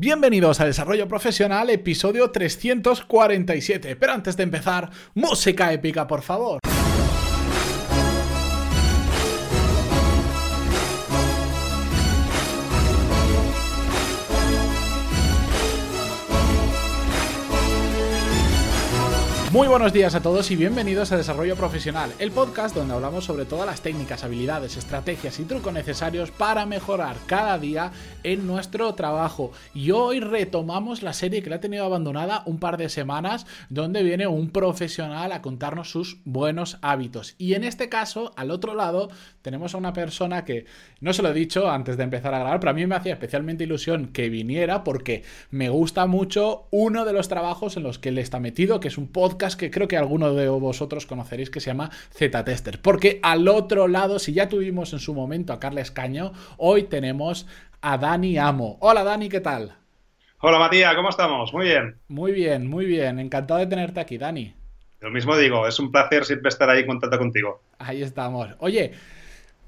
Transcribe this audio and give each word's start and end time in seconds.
Bienvenidos 0.00 0.62
a 0.62 0.64
Desarrollo 0.64 1.06
Profesional, 1.06 1.68
episodio 1.68 2.30
347. 2.30 3.96
Pero 3.96 4.14
antes 4.14 4.34
de 4.34 4.44
empezar, 4.44 4.88
música 5.12 5.74
épica, 5.74 6.06
por 6.06 6.22
favor. 6.22 6.58
Muy 19.52 19.66
buenos 19.66 19.92
días 19.92 20.14
a 20.14 20.22
todos 20.22 20.48
y 20.52 20.54
bienvenidos 20.54 21.10
a 21.10 21.16
Desarrollo 21.16 21.56
Profesional, 21.56 22.12
el 22.20 22.30
podcast 22.30 22.72
donde 22.72 22.94
hablamos 22.94 23.24
sobre 23.24 23.46
todas 23.46 23.66
las 23.66 23.80
técnicas, 23.80 24.22
habilidades, 24.22 24.76
estrategias 24.76 25.40
y 25.40 25.44
trucos 25.44 25.72
necesarios 25.72 26.30
para 26.30 26.66
mejorar 26.66 27.16
cada 27.26 27.58
día 27.58 27.90
en 28.22 28.46
nuestro 28.46 28.94
trabajo. 28.94 29.50
Y 29.74 29.90
hoy 29.90 30.20
retomamos 30.20 31.02
la 31.02 31.12
serie 31.12 31.42
que 31.42 31.50
la 31.50 31.56
ha 31.56 31.60
tenido 31.60 31.84
abandonada 31.84 32.44
un 32.46 32.60
par 32.60 32.76
de 32.76 32.88
semanas, 32.88 33.44
donde 33.70 34.04
viene 34.04 34.28
un 34.28 34.50
profesional 34.50 35.32
a 35.32 35.42
contarnos 35.42 35.90
sus 35.90 36.18
buenos 36.24 36.78
hábitos. 36.80 37.34
Y 37.36 37.54
en 37.54 37.64
este 37.64 37.88
caso, 37.88 38.32
al 38.36 38.52
otro 38.52 38.76
lado, 38.76 39.10
tenemos 39.42 39.74
a 39.74 39.78
una 39.78 39.92
persona 39.92 40.44
que, 40.44 40.66
no 41.00 41.12
se 41.12 41.22
lo 41.22 41.30
he 41.30 41.34
dicho 41.34 41.68
antes 41.68 41.96
de 41.96 42.04
empezar 42.04 42.34
a 42.34 42.38
grabar, 42.38 42.60
pero 42.60 42.70
a 42.70 42.74
mí 42.74 42.86
me 42.86 42.94
hacía 42.94 43.14
especialmente 43.14 43.64
ilusión 43.64 44.12
que 44.12 44.28
viniera 44.28 44.84
porque 44.84 45.24
me 45.50 45.70
gusta 45.70 46.06
mucho 46.06 46.68
uno 46.70 47.04
de 47.04 47.12
los 47.12 47.26
trabajos 47.26 47.76
en 47.76 47.82
los 47.82 47.98
que 47.98 48.10
él 48.10 48.18
está 48.18 48.38
metido, 48.38 48.78
que 48.78 48.86
es 48.86 48.96
un 48.96 49.08
podcast 49.08 49.39
que 49.56 49.70
creo 49.70 49.88
que 49.88 49.96
alguno 49.96 50.34
de 50.34 50.48
vosotros 50.48 51.06
conoceréis 51.06 51.50
que 51.50 51.60
se 51.60 51.70
llama 51.70 51.90
Z-Tester. 52.12 52.80
Porque 52.80 53.18
al 53.22 53.48
otro 53.48 53.88
lado, 53.88 54.18
si 54.18 54.32
ya 54.32 54.48
tuvimos 54.48 54.92
en 54.92 54.98
su 54.98 55.14
momento 55.14 55.52
a 55.52 55.60
Carles 55.60 55.90
Caño, 55.90 56.32
hoy 56.58 56.84
tenemos 56.84 57.46
a 57.80 57.98
Dani 57.98 58.38
Amo. 58.38 58.76
Hola 58.80 59.02
Dani, 59.04 59.28
¿qué 59.28 59.40
tal? 59.40 59.76
Hola 60.40 60.58
Matías, 60.58 60.94
¿cómo 60.94 61.08
estamos? 61.08 61.52
Muy 61.52 61.66
bien. 61.66 61.96
Muy 62.08 62.32
bien, 62.32 62.66
muy 62.66 62.86
bien. 62.86 63.18
Encantado 63.18 63.60
de 63.60 63.66
tenerte 63.66 64.00
aquí, 64.00 64.18
Dani. 64.18 64.54
Lo 65.00 65.10
mismo 65.10 65.36
digo, 65.36 65.66
es 65.66 65.78
un 65.78 65.90
placer 65.90 66.24
siempre 66.24 66.50
estar 66.50 66.68
ahí 66.68 66.80
en 66.80 66.86
contacto 66.86 67.18
contigo. 67.18 67.62
Ahí 67.78 68.02
estamos. 68.02 68.50
Oye, 68.58 68.92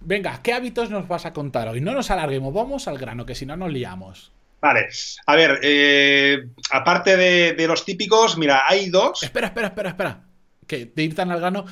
venga, 0.00 0.40
¿qué 0.42 0.52
hábitos 0.52 0.90
nos 0.90 1.08
vas 1.08 1.24
a 1.24 1.32
contar 1.32 1.68
hoy? 1.68 1.80
No 1.80 1.92
nos 1.92 2.10
alarguemos, 2.10 2.52
vamos 2.52 2.86
al 2.88 2.98
grano, 2.98 3.24
que 3.24 3.34
si 3.34 3.46
no 3.46 3.56
nos 3.56 3.72
liamos. 3.72 4.32
Vale, 4.62 4.88
a 5.26 5.34
ver, 5.34 5.58
eh, 5.64 6.44
aparte 6.70 7.16
de, 7.16 7.66
los 7.66 7.84
típicos, 7.84 8.38
mira, 8.38 8.62
hay 8.64 8.90
dos. 8.90 9.20
Espera, 9.24 9.48
espera, 9.48 9.66
espera, 9.66 9.88
espera. 9.88 10.24
Que 10.68 10.86
de 10.86 11.02
ir 11.02 11.16
tan 11.16 11.32
al 11.32 11.40
grano, 11.40 11.66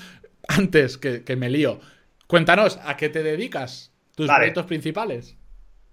antes 0.48 0.98
que, 0.98 1.36
me 1.36 1.48
lío. 1.48 1.78
Cuéntanos, 2.26 2.80
¿a 2.82 2.96
qué 2.96 3.08
te 3.08 3.22
dedicas? 3.22 3.92
¿Tus 4.16 4.28
proyectos 4.28 4.66
principales? 4.66 5.36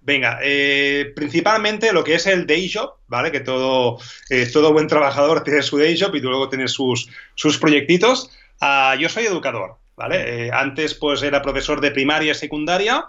Venga, 0.00 0.40
eh, 0.42 1.12
principalmente 1.14 1.92
lo 1.92 2.02
que 2.02 2.14
es 2.14 2.26
el 2.26 2.48
day 2.48 2.68
job, 2.68 2.94
¿vale? 3.06 3.30
Que 3.30 3.40
todo, 3.40 3.98
eh, 4.28 4.50
todo 4.52 4.72
buen 4.72 4.88
trabajador 4.88 5.44
tiene 5.44 5.62
su 5.62 5.78
day 5.78 5.96
job 5.96 6.16
y 6.16 6.20
tú 6.20 6.28
luego 6.28 6.48
tienes 6.48 6.72
sus, 6.72 7.08
sus 7.36 7.58
proyectitos. 7.58 8.28
Ah, 8.60 8.96
yo 8.98 9.08
soy 9.08 9.26
educador, 9.26 9.76
¿vale? 9.94 10.50
antes 10.52 10.94
pues 10.94 11.22
era 11.22 11.42
profesor 11.42 11.80
de 11.80 11.92
primaria 11.92 12.32
y 12.32 12.34
secundaria 12.34 13.04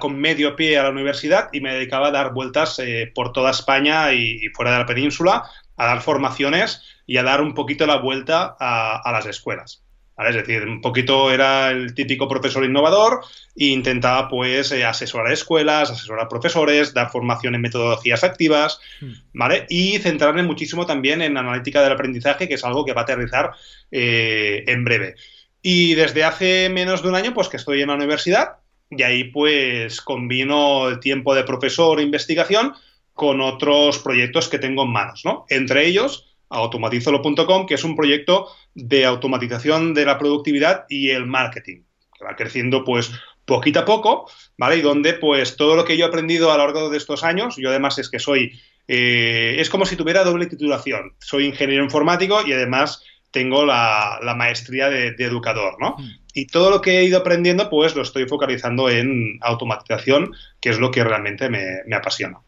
con 0.00 0.18
medio 0.18 0.56
pie 0.56 0.78
a 0.78 0.84
la 0.84 0.90
universidad 0.90 1.48
y 1.52 1.60
me 1.60 1.74
dedicaba 1.74 2.08
a 2.08 2.12
dar 2.12 2.32
vueltas 2.32 2.78
eh, 2.78 3.10
por 3.14 3.32
toda 3.32 3.50
España 3.50 4.12
y, 4.12 4.48
fuera 4.54 4.72
de 4.72 4.78
la 4.78 4.86
península, 4.86 5.44
a 5.76 5.86
dar 5.86 6.02
formaciones 6.02 6.82
y 7.06 7.16
a 7.16 7.22
dar 7.22 7.40
un 7.40 7.54
poquito 7.54 7.86
la 7.86 7.98
vuelta 7.98 8.56
a, 8.58 9.10
las 9.12 9.26
escuelas. 9.26 9.82
Es 10.18 10.34
decir, 10.34 10.62
un 10.62 10.80
poquito 10.80 11.30
era 11.30 11.70
el 11.70 11.94
típico 11.94 12.26
profesor 12.26 12.64
innovador 12.64 13.20
e 13.54 13.66
intentaba 13.66 14.30
pues 14.30 14.72
eh, 14.72 14.82
asesorar 14.82 15.30
escuelas, 15.30 15.90
asesorar 15.90 16.26
profesores, 16.26 16.94
dar 16.94 17.10
formación 17.10 17.54
en 17.54 17.60
metodologías 17.60 18.24
activas, 18.24 18.80
hmm. 19.02 19.12
¿vale? 19.34 19.66
Y 19.68 19.98
centrarme 19.98 20.42
muchísimo 20.42 20.86
también 20.86 21.20
en 21.20 21.36
analítica 21.36 21.82
del 21.82 21.92
aprendizaje, 21.92 22.48
que 22.48 22.54
es 22.54 22.64
algo 22.64 22.86
que 22.86 22.94
va 22.94 23.02
a 23.02 23.04
aterrizar 23.04 23.52
eh, 23.90 24.64
en 24.66 24.84
breve. 24.84 25.16
Y 25.60 25.94
desde 25.96 26.24
hace 26.24 26.70
menos 26.70 27.02
de 27.02 27.08
un 27.10 27.14
año, 27.14 27.34
pues 27.34 27.48
que 27.48 27.58
estoy 27.58 27.82
en 27.82 27.88
la 27.88 27.94
universidad, 27.94 28.60
y 28.90 29.02
ahí 29.02 29.24
pues 29.24 30.00
combino 30.00 30.88
el 30.88 31.00
tiempo 31.00 31.34
de 31.34 31.44
profesor 31.44 31.98
e 31.98 32.04
investigación 32.04 32.74
con 33.12 33.40
otros 33.40 33.98
proyectos 33.98 34.48
que 34.48 34.58
tengo 34.58 34.84
en 34.84 34.92
manos, 34.92 35.22
¿no? 35.24 35.46
Entre 35.48 35.86
ellos, 35.86 36.36
automatizolo.com, 36.50 37.66
que 37.66 37.74
es 37.74 37.84
un 37.84 37.96
proyecto 37.96 38.48
de 38.74 39.06
automatización 39.06 39.94
de 39.94 40.04
la 40.04 40.18
productividad 40.18 40.84
y 40.88 41.10
el 41.10 41.26
marketing, 41.26 41.82
que 42.16 42.24
va 42.24 42.36
creciendo 42.36 42.84
pues 42.84 43.10
poquito 43.44 43.80
a 43.80 43.84
poco, 43.84 44.30
¿vale? 44.58 44.76
Y 44.76 44.82
donde 44.82 45.14
pues 45.14 45.56
todo 45.56 45.76
lo 45.76 45.84
que 45.84 45.96
yo 45.96 46.04
he 46.04 46.08
aprendido 46.08 46.52
a 46.52 46.58
lo 46.58 46.64
largo 46.64 46.90
de 46.90 46.98
estos 46.98 47.24
años, 47.24 47.56
yo 47.56 47.70
además 47.70 47.98
es 47.98 48.10
que 48.10 48.18
soy, 48.18 48.60
eh, 48.86 49.56
es 49.58 49.70
como 49.70 49.86
si 49.86 49.96
tuviera 49.96 50.24
doble 50.24 50.46
titulación, 50.46 51.14
soy 51.18 51.46
ingeniero 51.46 51.82
informático 51.82 52.46
y 52.46 52.52
además 52.52 53.02
tengo 53.36 53.66
la, 53.66 54.34
maestría 54.34 54.88
de, 54.88 55.14
educador, 55.18 55.76
¿no? 55.78 55.96
Mm. 55.98 56.20
Y 56.32 56.46
todo 56.46 56.70
lo 56.70 56.80
que 56.80 57.00
he 57.00 57.04
ido 57.04 57.18
aprendiendo, 57.18 57.68
pues 57.68 57.94
lo 57.94 58.00
estoy 58.00 58.26
focalizando 58.26 58.88
en 58.88 59.38
automatización, 59.42 60.32
que 60.58 60.70
es 60.70 60.78
lo 60.78 60.90
que 60.90 61.04
realmente 61.04 61.50
me, 61.50 61.94
apasiona. 61.94 62.38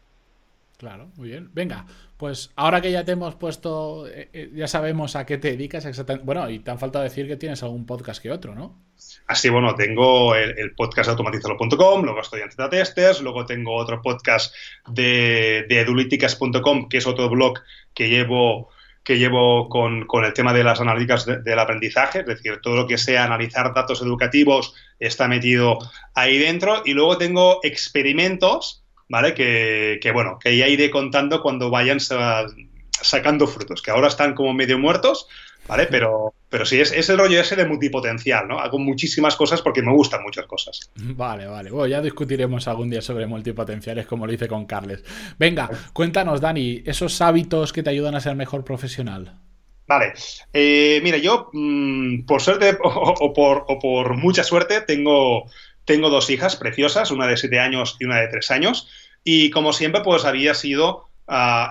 Claro, 0.77 1.11
muy 1.15 1.29
bien. 1.29 1.51
Venga, 1.53 1.85
pues 2.17 2.49
ahora 2.55 2.81
que 2.81 2.91
ya 2.91 3.05
te 3.05 3.11
hemos 3.11 3.35
puesto, 3.35 4.07
eh, 4.07 4.29
eh, 4.33 4.49
ya 4.55 4.67
sabemos 4.67 5.15
a 5.15 5.27
qué 5.27 5.37
te 5.37 5.51
dedicas 5.51 5.85
exactamente. 5.85 6.25
Bueno, 6.25 6.49
y 6.49 6.57
te 6.57 6.71
han 6.71 6.79
faltado 6.79 7.03
decir 7.03 7.27
que 7.27 7.37
tienes 7.37 7.61
algún 7.61 7.85
podcast 7.85 8.19
que 8.19 8.31
otro, 8.31 8.55
¿no? 8.55 8.81
Así, 9.27 9.49
bueno, 9.49 9.75
tengo 9.75 10.33
el, 10.33 10.73
podcast 10.73 11.11
automatizalo.com, 11.11 12.03
luego 12.03 12.21
estoy 12.21 12.41
en 12.41 12.49
Z-Testers, 12.49 13.21
luego 13.21 13.45
tengo 13.45 13.75
otro 13.75 14.01
podcast 14.01 14.55
de, 14.87 15.67
de 15.69 16.87
que 16.89 16.97
es 16.97 17.05
otro 17.05 17.29
blog 17.29 17.59
que 17.93 18.09
llevo 18.09 18.69
que 19.03 19.17
llevo 19.17 19.69
con, 19.69 20.05
el 20.23 20.33
tema 20.33 20.53
de 20.53 20.63
las 20.63 20.79
analíticas 20.81 21.25
del 21.25 21.59
aprendizaje, 21.59 22.19
es 22.19 22.25
decir, 22.25 22.59
todo 22.61 22.75
lo 22.75 22.87
que 22.87 22.97
sea 22.97 23.23
analizar 23.23 23.73
datos 23.73 24.01
educativos 24.01 24.75
está 24.99 25.27
metido 25.27 25.79
ahí 26.13 26.37
dentro. 26.37 26.83
Y 26.85 26.93
luego 26.93 27.17
tengo 27.17 27.59
experimentos, 27.63 28.83
¿vale? 29.07 29.33
Que, 29.33 30.11
bueno, 30.13 30.37
que 30.39 30.55
ya 30.55 30.67
iré 30.67 30.91
contando 30.91 31.41
cuando 31.41 31.69
vayan 31.69 31.99
sacando 31.99 33.47
frutos, 33.47 33.81
que 33.81 33.91
ahora 33.91 34.07
están 34.07 34.35
como 34.35 34.53
medio 34.53 34.77
muertos, 34.77 35.27
¿vale? 35.69 35.87
Pero, 35.87 36.33
pero 36.49 36.65
sí, 36.65 36.81
es, 36.81 37.09
el 37.09 37.17
rollo 37.17 37.39
ese 37.39 37.55
de 37.55 37.65
multipotencial, 37.65 38.47
¿no? 38.47 38.59
Hago 38.59 38.79
muchísimas 38.79 39.35
cosas 39.35 39.61
porque 39.61 39.83
me 39.83 39.93
gustan 39.93 40.23
muchas 40.23 40.47
cosas. 40.47 40.91
Vale, 40.95 41.45
vale. 41.45 41.69
Bueno, 41.69 41.87
ya 41.87 42.01
discutiremos 42.01 42.67
algún 42.67 42.89
día 42.89 43.01
sobre 43.01 43.27
multipotenciales, 43.27 44.07
como 44.07 44.25
lo 44.25 44.33
hice 44.33 44.47
con 44.47 44.65
Carles. 44.65 45.03
Venga, 45.37 45.69
cuéntanos, 45.93 46.41
Dani, 46.41 46.81
esos 46.85 47.21
hábitos 47.21 47.71
que 47.71 47.83
te 47.83 47.91
ayudan 47.91 48.15
a 48.15 48.19
ser 48.19 48.35
mejor 48.35 48.65
profesional. 48.65 49.39
Vale. 49.87 50.13
Eh, 50.53 50.99
mira, 51.03 51.17
yo, 51.17 51.49
mm, 51.53 52.25
por 52.25 52.41
suerte 52.41 52.77
o, 52.83 53.33
por, 53.33 53.65
o, 53.67 53.79
por, 53.79 54.17
mucha 54.17 54.43
suerte, 54.43 54.81
tengo, 54.81 55.45
tengo 55.85 56.09
dos 56.09 56.29
hijas 56.31 56.55
preciosas, 56.55 57.11
una 57.11 57.27
de 57.27 57.37
siete 57.37 57.59
años 57.59 57.95
y 57.99 58.05
una 58.05 58.19
de 58.19 58.27
tres 58.27 58.49
años. 58.49 58.89
Y 59.23 59.51
como 59.51 59.73
siempre, 59.73 60.01
pues 60.01 60.25
había 60.25 60.53
sido 60.55 61.08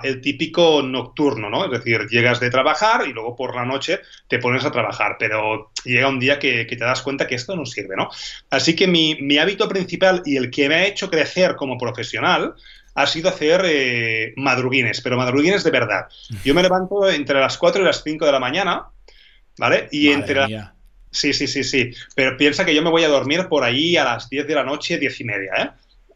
el 0.03 0.21
típico 0.21 0.81
nocturno, 0.81 1.49
¿no? 1.49 1.65
Es 1.65 1.71
decir, 1.71 2.07
llegas 2.09 2.39
de 2.39 2.49
trabajar 2.49 3.05
y 3.07 3.13
luego 3.13 3.35
por 3.35 3.55
la 3.55 3.65
noche 3.65 3.99
te 4.27 4.39
pones 4.39 4.63
a 4.63 4.71
trabajar, 4.71 5.17
pero 5.19 5.71
llega 5.83 6.07
un 6.07 6.19
día 6.19 6.39
que, 6.39 6.65
te 6.65 6.77
das 6.77 7.01
cuenta 7.01 7.27
que 7.27 7.35
esto 7.35 7.55
no 7.55 7.65
sirve, 7.65 7.95
¿no? 7.97 8.09
Así 8.49 8.75
que 8.75 8.87
mi, 8.87 9.37
hábito 9.37 9.67
principal 9.67 10.21
y 10.25 10.37
el 10.37 10.49
que 10.49 10.69
me 10.69 10.75
ha 10.75 10.85
hecho 10.85 11.09
crecer 11.09 11.55
como 11.55 11.77
profesional 11.77 12.55
ha 12.95 13.07
sido 13.07 13.29
hacer 13.29 13.63
eh, 13.65 14.33
madruguines, 14.37 15.01
pero 15.01 15.17
madruguines 15.17 15.63
de 15.63 15.71
verdad. 15.71 16.07
Yo 16.43 16.53
me 16.53 16.63
levanto 16.63 17.09
entre 17.09 17.39
las 17.39 17.57
4 17.57 17.81
y 17.81 17.85
las 17.85 18.03
5 18.03 18.25
de 18.25 18.31
la 18.31 18.39
mañana, 18.39 18.85
¿vale? 19.57 19.89
Y 19.91 20.09
entre... 20.09 20.47
Sí, 21.11 21.33
sí, 21.33 21.47
sí, 21.47 21.63
sí. 21.63 21.91
Pero 22.15 22.37
piensa 22.37 22.63
que 22.63 22.75
yo 22.75 22.83
me 22.83 22.91
voy 22.91 23.03
a 23.03 23.07
dormir 23.07 23.47
por 23.49 23.63
ahí 23.63 23.97
a 23.97 24.03
las 24.03 24.29
10 24.29 24.45
de 24.45 24.55
la 24.55 24.63
noche, 24.63 24.99
10 24.99 25.21
y 25.21 25.23
media, 25.23 25.51
¿eh? 25.57 25.69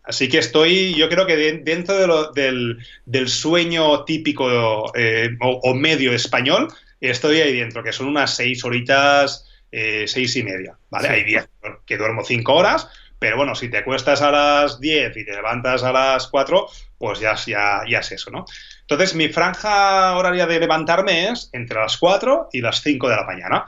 Así 0.04 0.28
que 0.28 0.40
estoy, 0.40 0.94
yo 0.96 1.08
creo 1.08 1.26
que 1.26 1.62
dentro 1.64 1.98
de 1.98 2.08
lo, 2.08 2.32
del, 2.34 3.28
sueño 3.28 4.04
típico 4.04 4.92
eh, 4.96 5.30
o, 5.40 5.74
medio 5.74 6.14
español, 6.14 6.68
estoy 7.00 7.40
ahí 7.40 7.58
dentro, 7.58 7.84
que 7.84 7.94
son 7.94 8.08
unas 8.08 8.36
seis 8.36 8.64
horitas, 8.66 9.50
eh, 9.72 10.06
seis 10.08 10.36
y 10.36 10.44
media, 10.44 10.78
¿vale? 10.90 11.08
Hay 11.08 11.24
días 11.24 11.48
que 11.86 11.98
duermo 11.98 12.24
cinco 12.26 12.54
horas, 12.54 12.90
pero 13.18 13.38
bueno, 13.38 13.56
si 13.56 13.70
te 13.70 13.78
acuestas 13.78 14.22
a 14.22 14.32
las 14.32 14.82
diez 14.82 15.16
y 15.16 15.24
te 15.24 15.32
levantas 15.32 15.84
a 15.84 15.94
las 15.94 16.28
cuatro, 16.28 16.68
pues 16.98 17.22
ya, 17.22 17.36
ya, 17.36 17.84
ya 17.90 18.00
es 18.00 18.12
eso, 18.12 18.30
¿no? 18.30 18.46
Entonces, 18.82 19.16
mi 19.16 19.30
franja 19.30 20.18
horaria 20.18 20.46
de 20.46 20.60
levantarme 20.60 21.30
es 21.30 21.50
entre 21.54 21.80
las 21.80 21.98
cuatro 21.98 22.50
y 22.52 22.60
las 22.60 22.82
cinco 22.82 23.08
de 23.08 23.16
la 23.16 23.24
mañana. 23.24 23.66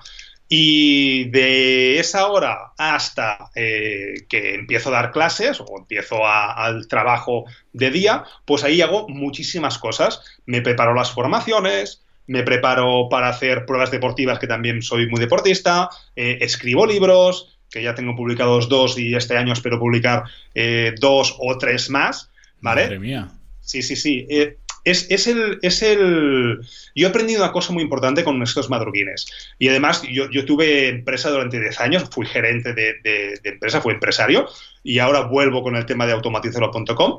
Y 0.48 1.30
de 1.30 2.00
esa 2.00 2.28
hora 2.28 2.74
hasta 2.78 3.50
eh, 3.56 4.26
que 4.30 4.56
empiezo 4.56 4.90
a 4.90 5.02
dar 5.02 5.12
clases 5.12 5.60
o 5.60 5.78
empiezo 5.78 6.26
al 6.26 6.88
trabajo 6.88 7.46
de 7.74 7.90
día, 7.90 8.24
pues 8.46 8.64
ahí 8.64 8.82
hago 8.82 9.08
muchísimas 9.08 9.80
cosas. 9.80 10.22
Me 10.46 10.62
preparo 10.62 10.94
las 10.94 11.12
formaciones, 11.12 12.04
me 12.28 12.44
preparo 12.44 13.10
para 13.10 13.30
hacer 13.30 13.66
pruebas 13.66 13.92
deportivas, 13.92 14.40
que 14.40 14.48
también 14.48 14.82
soy 14.82 15.08
muy 15.08 15.20
deportista, 15.20 15.90
eh, 16.16 16.38
escribo 16.42 16.86
libros, 16.86 17.58
que 17.70 17.84
ya 17.84 17.96
tengo 17.96 18.16
publicados 18.16 18.70
dos 18.70 18.98
y 18.98 19.16
este 19.16 19.38
año 19.38 19.54
espero 19.54 19.80
publicar 19.80 20.24
eh, 20.54 20.94
dos 21.00 21.36
o 21.40 21.58
tres 21.58 21.90
más, 21.90 22.32
¿vale? 22.62 22.84
Madre 22.84 23.00
mía. 23.00 23.32
Sí, 23.62 23.82
sí, 23.82 23.96
sí. 23.96 24.28
Eh, 24.30 24.60
es, 24.86 25.28
el, 25.28 25.60
es 25.64 25.82
el... 25.82 26.62
Yo 26.96 27.08
he 27.08 27.10
aprendido 27.10 27.44
una 27.44 27.52
cosa 27.52 27.74
muy 27.74 27.82
importante 27.82 28.24
con 28.24 28.42
estos 28.44 28.70
madruguines. 28.70 29.26
Y 29.58 29.68
además, 29.68 30.04
yo, 30.04 30.30
tuve 30.46 30.90
empresa 30.90 31.32
durante 31.32 31.60
10 31.60 31.80
años, 31.82 32.04
fui 32.12 32.26
gerente 32.28 32.74
de, 32.74 33.40
empresa, 33.44 33.82
fui 33.82 33.94
empresario, 33.94 34.48
y 34.84 35.00
ahora 35.00 35.22
vuelvo 35.22 35.64
con 35.64 35.76
el 35.76 35.86
tema 35.86 36.06
de 36.06 36.14
automatizarlo.com. 36.14 37.14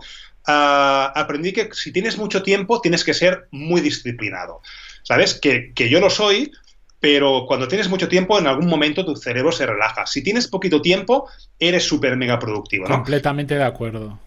Uh, 0.48 1.10
aprendí 1.14 1.52
que 1.52 1.68
si 1.72 1.92
tienes 1.92 2.16
mucho 2.16 2.44
tiempo, 2.44 2.80
tienes 2.80 3.02
que 3.02 3.14
ser 3.14 3.48
muy 3.50 3.80
disciplinado. 3.80 4.62
¿Sabes? 5.02 5.34
Que, 5.34 5.72
yo 5.76 6.00
lo 6.00 6.08
soy, 6.08 6.52
pero 7.00 7.46
cuando 7.46 7.66
tienes 7.66 7.88
mucho 7.88 8.08
tiempo, 8.08 8.38
en 8.38 8.46
algún 8.46 8.68
momento 8.68 9.04
tu 9.04 9.16
cerebro 9.16 9.50
se 9.50 9.66
relaja. 9.66 10.06
Si 10.06 10.22
tienes 10.22 10.46
poquito 10.46 10.80
tiempo, 10.80 11.28
eres 11.58 11.82
súper 11.82 12.16
mega 12.16 12.38
productivo. 12.38 12.86
Completamente 12.86 13.56
de 13.56 13.64
acuerdo. 13.64 14.20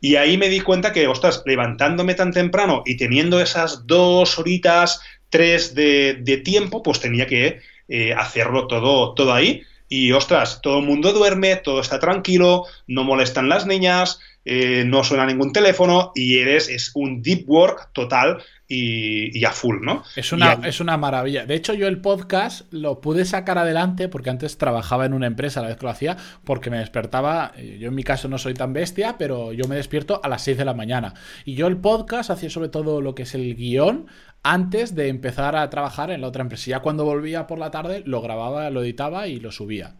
Y 0.00 0.16
ahí 0.16 0.36
me 0.36 0.48
di 0.48 0.60
cuenta 0.60 0.92
que, 0.92 1.06
ostras, 1.06 1.42
levantándome 1.46 2.14
tan 2.14 2.32
temprano 2.32 2.82
y 2.84 2.96
teniendo 2.96 3.40
esas 3.40 3.86
dos 3.86 4.38
horitas, 4.38 5.00
tres 5.30 5.74
de, 5.74 6.42
tiempo, 6.44 6.82
pues 6.82 7.00
tenía 7.00 7.26
que 7.26 7.60
eh, 7.88 8.12
hacerlo 8.14 8.66
todo, 8.66 9.14
todo 9.14 9.32
ahí. 9.32 9.62
Y 9.88 10.12
ostras, 10.12 10.60
todo 10.62 10.78
el 10.78 10.86
mundo 10.86 11.12
duerme, 11.12 11.56
todo 11.56 11.80
está 11.80 11.98
tranquilo, 11.98 12.64
no 12.86 13.04
molestan 13.04 13.48
las 13.48 13.66
niñas, 13.66 14.18
eh, 14.44 14.84
no 14.86 15.04
suena 15.04 15.24
ningún 15.24 15.52
teléfono 15.52 16.12
y 16.14 16.38
eres, 16.38 16.68
es 16.68 16.90
un 16.94 17.22
deep 17.22 17.48
work 17.48 17.90
total 17.92 18.42
y, 18.66 19.44
a 19.44 19.50
full, 19.50 19.82
¿no? 19.82 20.04
Es 20.16 20.32
una, 20.32 20.54
es 20.64 20.80
una 20.80 20.96
maravilla. 20.96 21.44
De 21.44 21.54
hecho, 21.54 21.74
yo 21.74 21.86
el 21.86 22.00
podcast 22.00 22.72
lo 22.72 23.00
pude 23.00 23.24
sacar 23.24 23.58
adelante 23.58 24.08
porque 24.08 24.30
antes 24.30 24.56
trabajaba 24.56 25.04
en 25.04 25.12
una 25.12 25.26
empresa 25.26 25.60
a 25.60 25.62
la 25.62 25.68
vez 25.68 25.76
que 25.76 25.84
lo 25.84 25.90
hacía, 25.90 26.16
porque 26.44 26.70
me 26.70 26.78
despertaba, 26.78 27.52
eh, 27.56 27.78
yo 27.78 27.88
en 27.88 27.94
mi 27.94 28.02
caso 28.02 28.28
no 28.28 28.38
soy 28.38 28.54
tan 28.54 28.72
bestia, 28.72 29.16
pero 29.18 29.52
yo 29.52 29.68
me 29.68 29.76
despierto 29.76 30.20
a 30.22 30.28
las 30.28 30.42
6 30.42 30.56
de 30.56 30.64
la 30.64 30.74
mañana. 30.74 31.14
Y 31.44 31.54
yo 31.54 31.66
el 31.66 31.76
podcast 31.76 32.30
hacía 32.30 32.48
sobre 32.48 32.70
todo 32.70 33.00
lo 33.00 33.14
que 33.14 33.24
es 33.24 33.34
el 33.34 33.54
guion 33.54 34.06
antes 34.42 34.94
de 34.94 35.08
empezar 35.08 35.56
a 35.56 35.68
trabajar 35.68 36.10
en 36.10 36.22
la 36.22 36.28
otra 36.28 36.42
empresa. 36.42 36.70
Ya 36.70 36.80
cuando 36.80 37.04
volvía 37.04 37.46
por 37.46 37.58
la 37.58 37.70
tarde, 37.70 38.02
lo 38.06 38.22
grababa, 38.22 38.70
lo 38.70 38.82
editaba 38.82 39.26
y 39.26 39.40
lo 39.40 39.52
subía. 39.52 39.96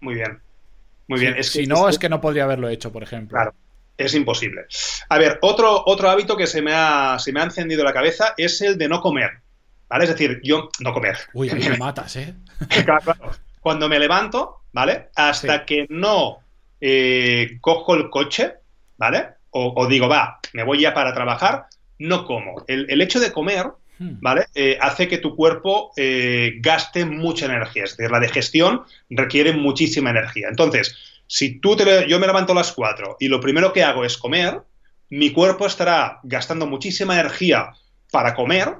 Muy 0.00 0.14
bien. 0.14 0.40
Muy 1.06 1.20
bien. 1.20 1.42
si 1.42 1.66
no, 1.66 1.88
es 1.88 1.98
que 1.98 2.08
no 2.08 2.20
podría 2.20 2.44
haberlo 2.44 2.68
hecho, 2.68 2.92
por 2.92 3.02
ejemplo. 3.02 3.36
Claro 3.36 3.54
es 3.98 4.14
imposible. 4.14 4.66
A 5.08 5.18
ver, 5.18 5.38
otro, 5.42 5.82
otro 5.84 6.08
hábito 6.08 6.36
que 6.36 6.46
se 6.46 6.62
me, 6.62 6.72
ha, 6.72 7.18
se 7.18 7.32
me 7.32 7.40
ha 7.40 7.44
encendido 7.44 7.84
la 7.84 7.92
cabeza 7.92 8.34
es 8.38 8.62
el 8.62 8.78
de 8.78 8.88
no 8.88 9.00
comer. 9.00 9.30
¿Vale? 9.88 10.04
Es 10.04 10.10
decir, 10.10 10.40
yo 10.44 10.68
no 10.80 10.92
comer. 10.92 11.16
Uy, 11.32 11.50
a 11.50 11.54
mí 11.54 11.68
me 11.68 11.76
matas, 11.78 12.14
¿eh? 12.16 12.34
claro, 12.84 13.14
Cuando 13.60 13.88
me 13.88 13.98
levanto, 13.98 14.62
¿vale? 14.72 15.08
Hasta 15.16 15.64
que 15.64 15.86
no 15.88 16.38
eh, 16.80 17.58
cojo 17.60 17.94
el 17.94 18.10
coche, 18.10 18.54
¿vale? 18.96 19.28
O, 19.50 19.86
digo, 19.86 20.08
va, 20.08 20.40
me 20.52 20.62
voy 20.62 20.82
ya 20.82 20.94
para 20.94 21.14
trabajar, 21.14 21.66
no 21.98 22.26
como. 22.26 22.64
El, 22.68 23.00
hecho 23.00 23.18
de 23.18 23.32
comer, 23.32 23.66
hmm. 23.98 24.18
¿vale? 24.20 24.46
Eh, 24.54 24.78
hace 24.80 25.08
que 25.08 25.18
tu 25.18 25.34
cuerpo 25.34 25.90
eh, 25.96 26.52
gaste 26.60 27.06
mucha 27.06 27.46
energía. 27.46 27.84
Es 27.84 27.96
decir, 27.96 28.10
la 28.10 28.20
digestión 28.20 28.82
requiere 29.08 29.54
muchísima 29.54 30.10
energía. 30.10 30.48
Entonces, 30.48 30.94
si 31.28 31.60
tú 31.60 31.76
te, 31.76 32.08
yo 32.08 32.18
me 32.18 32.26
levanto 32.26 32.52
a 32.52 32.56
las 32.56 32.72
4 32.72 33.18
y 33.20 33.28
lo 33.28 33.40
primero 33.40 33.72
que 33.72 33.84
hago 33.84 34.04
es 34.04 34.16
comer, 34.16 34.62
mi 35.10 35.30
cuerpo 35.30 35.66
estará 35.66 36.20
gastando 36.24 36.66
muchísima 36.66 37.20
energía 37.20 37.72
para 38.10 38.34
comer 38.34 38.74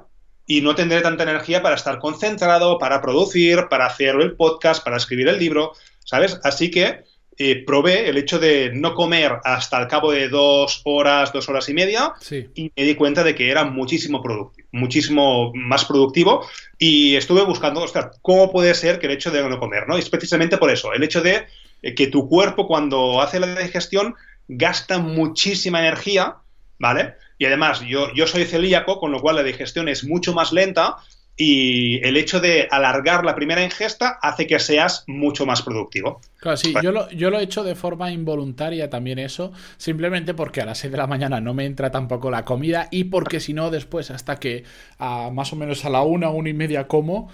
y 0.45 0.61
no 0.61 0.73
tendré 0.73 1.01
tanta 1.01 1.23
energía 1.23 1.61
para 1.61 1.75
estar 1.75 1.99
concentrado, 1.99 2.79
para 2.79 3.01
producir, 3.01 3.67
para 3.69 3.85
hacer 3.85 4.15
el 4.15 4.35
podcast, 4.35 4.83
para 4.83 4.97
escribir 4.97 5.27
el 5.27 5.37
libro, 5.37 5.73
¿sabes? 6.03 6.39
Así 6.43 6.71
que 6.71 7.03
eh, 7.37 7.63
probé 7.65 8.09
el 8.09 8.17
hecho 8.17 8.39
de 8.39 8.71
no 8.73 8.95
comer 8.95 9.37
hasta 9.43 9.79
el 9.79 9.87
cabo 9.87 10.11
de 10.11 10.27
dos 10.27 10.81
horas, 10.85 11.31
dos 11.31 11.47
horas 11.49 11.69
y 11.69 11.73
media 11.73 12.13
y 12.55 12.71
me 12.75 12.83
di 12.83 12.95
cuenta 12.95 13.23
de 13.23 13.35
que 13.35 13.49
era 13.49 13.63
muchísimo 13.63 14.21
productivo, 14.21 14.67
muchísimo 14.71 15.51
más 15.53 15.85
productivo 15.85 16.45
y 16.79 17.15
estuve 17.15 17.43
buscando, 17.43 17.81
ostras, 17.81 18.17
¿cómo 18.23 18.51
puede 18.51 18.73
ser 18.73 18.99
que 18.99 19.05
el 19.05 19.13
hecho 19.13 19.31
de 19.31 19.47
no 19.47 19.59
comer, 19.59 19.87
¿no? 19.87 19.97
Y 19.97 20.01
es 20.01 20.09
precisamente 20.09 20.57
por 20.57 20.71
eso, 20.71 20.91
el 20.93 21.03
hecho 21.03 21.21
de 21.21 21.45
que 21.81 22.07
tu 22.07 22.27
cuerpo 22.27 22.67
cuando 22.67 23.21
hace 23.21 23.39
la 23.39 23.55
digestión 23.55 24.15
gasta 24.47 24.99
muchísima 24.99 25.79
energía, 25.79 26.35
¿vale? 26.79 27.15
Y 27.37 27.45
además 27.45 27.81
yo, 27.81 28.13
yo 28.13 28.27
soy 28.27 28.45
celíaco, 28.45 28.99
con 28.99 29.11
lo 29.11 29.21
cual 29.21 29.37
la 29.37 29.43
digestión 29.43 29.87
es 29.87 30.03
mucho 30.03 30.33
más 30.33 30.51
lenta 30.51 30.97
y 31.41 32.05
el 32.05 32.17
hecho 32.17 32.41
de 32.41 32.67
alargar 32.69 33.23
la 33.23 33.33
primera 33.33 33.63
ingesta 33.63 34.19
hace 34.21 34.45
que 34.45 34.59
seas 34.59 35.05
mucho 35.07 35.45
más 35.45 35.61
productivo. 35.61 36.19
Claro, 36.37 36.57
sí, 36.57 36.73
yo, 36.83 36.91
lo, 36.91 37.09
yo 37.11 37.29
lo 37.29 37.39
he 37.39 37.43
hecho 37.43 37.63
de 37.63 37.75
forma 37.75 38.11
involuntaria 38.11 38.89
también 38.89 39.19
eso, 39.19 39.53
simplemente 39.77 40.33
porque 40.33 40.59
a 40.59 40.65
las 40.65 40.79
6 40.79 40.91
de 40.91 40.97
la 40.97 41.07
mañana 41.07 41.39
no 41.39 41.53
me 41.53 41.65
entra 41.65 41.91
tampoco 41.91 42.29
la 42.29 42.43
comida 42.43 42.89
y 42.91 43.05
porque 43.05 43.39
si 43.39 43.53
no 43.53 43.69
después 43.69 44.11
hasta 44.11 44.35
que 44.37 44.65
a 44.97 45.29
más 45.31 45.53
o 45.53 45.55
menos 45.55 45.85
a 45.85 45.89
la 45.89 46.01
una, 46.01 46.29
una 46.29 46.49
y 46.49 46.53
media 46.53 46.89
como, 46.89 47.31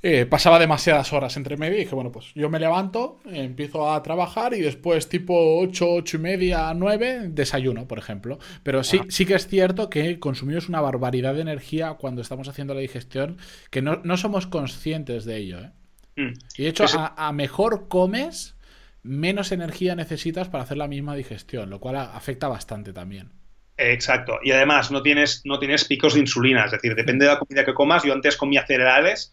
eh, 0.00 0.26
pasaba 0.26 0.60
demasiadas 0.60 1.12
horas 1.12 1.36
entre 1.36 1.56
medio 1.56 1.76
y 1.76 1.80
dije, 1.80 1.94
bueno, 1.94 2.12
pues 2.12 2.32
yo 2.34 2.48
me 2.48 2.60
levanto, 2.60 3.18
empiezo 3.26 3.92
a 3.92 4.00
trabajar 4.02 4.54
y 4.54 4.60
después 4.60 5.08
tipo 5.08 5.60
8, 5.60 5.86
8 5.90 6.16
y 6.16 6.20
media, 6.20 6.72
9, 6.72 7.30
desayuno, 7.30 7.88
por 7.88 7.98
ejemplo. 7.98 8.38
Pero 8.62 8.84
sí, 8.84 9.00
sí 9.08 9.26
que 9.26 9.34
es 9.34 9.48
cierto 9.48 9.90
que 9.90 10.20
consumimos 10.20 10.68
una 10.68 10.80
barbaridad 10.80 11.34
de 11.34 11.40
energía 11.40 11.94
cuando 11.94 12.22
estamos 12.22 12.46
haciendo 12.46 12.74
la 12.74 12.80
digestión 12.80 13.38
que 13.70 13.82
no, 13.82 14.16
somos 14.16 14.46
conscientes 14.46 15.24
de 15.24 15.36
ello. 15.36 15.58
¿eh? 15.60 15.70
Mm. 16.16 16.32
Y 16.56 16.62
de 16.62 16.68
hecho, 16.68 16.84
a, 16.86 17.32
mejor 17.32 17.88
comes, 17.88 18.56
menos 19.02 19.50
energía 19.50 19.96
necesitas 19.96 20.48
para 20.48 20.62
hacer 20.62 20.76
la 20.76 20.86
misma 20.86 21.16
digestión, 21.16 21.70
lo 21.70 21.80
cual 21.80 21.96
afecta 21.96 22.46
bastante 22.46 22.92
también. 22.92 23.32
Exacto. 23.76 24.38
Y 24.44 24.52
además 24.52 24.92
no 24.92 25.02
tienes, 25.02 25.42
no 25.44 25.58
tienes 25.58 25.84
picos 25.84 26.14
de 26.14 26.20
insulina, 26.20 26.64
es 26.64 26.72
decir, 26.72 26.94
depende 26.94 27.24
de 27.24 27.32
la 27.32 27.38
comida 27.38 27.64
que 27.64 27.74
comas. 27.74 28.04
Yo 28.04 28.12
antes 28.12 28.36
comía 28.36 28.64
cereales 28.66 29.32